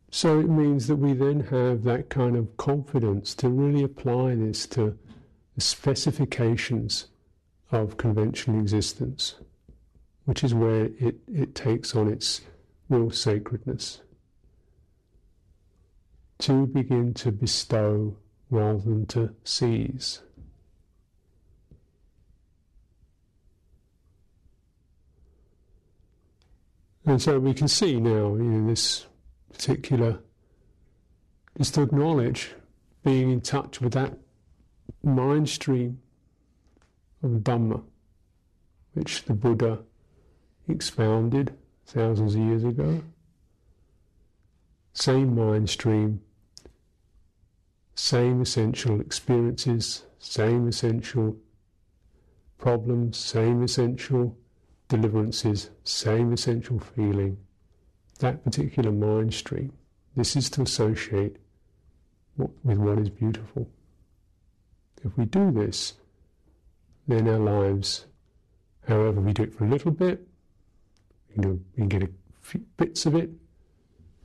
[0.09, 4.65] So it means that we then have that kind of confidence to really apply this
[4.67, 4.97] to
[5.57, 7.07] the specifications
[7.71, 9.35] of conventional existence,
[10.25, 12.41] which is where it, it takes on its
[12.89, 14.01] real sacredness.
[16.39, 18.15] To begin to bestow
[18.51, 20.21] rather than to seize.
[27.03, 29.07] And so we can see now, you know, this
[29.51, 30.19] particular,
[31.57, 32.53] just to acknowledge
[33.03, 34.19] being in touch with that
[35.03, 35.99] mind stream
[37.23, 37.83] of Dhamma,
[38.93, 39.79] which the Buddha
[40.67, 41.53] expounded
[41.85, 43.01] thousands of years ago.
[44.93, 46.21] Same mind stream,
[47.95, 51.37] same essential experiences, same essential
[52.57, 54.37] problems, same essential
[54.87, 57.37] deliverances, same essential feeling,
[58.19, 59.71] that particular mind stream.
[60.15, 61.37] This is to associate
[62.37, 63.69] with what is beautiful.
[65.03, 65.93] If we do this,
[67.07, 68.05] then our lives,
[68.87, 70.27] however we do it for a little bit,
[71.33, 72.09] can, do, we can get a
[72.41, 73.29] few bits of it,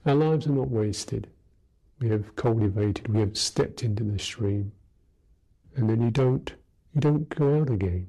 [0.06, 1.28] our lives are not wasted.
[2.00, 4.72] We have cultivated, we have stepped into the stream,
[5.76, 6.52] and then you don't,
[6.94, 8.08] you don't go out again.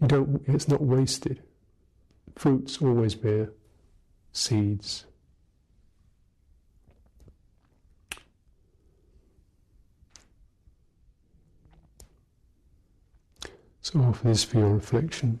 [0.00, 1.42] You don't, it's not wasted.
[2.36, 3.50] Fruits always bear
[4.32, 5.06] seeds.
[13.82, 15.40] So offer this for your reflection.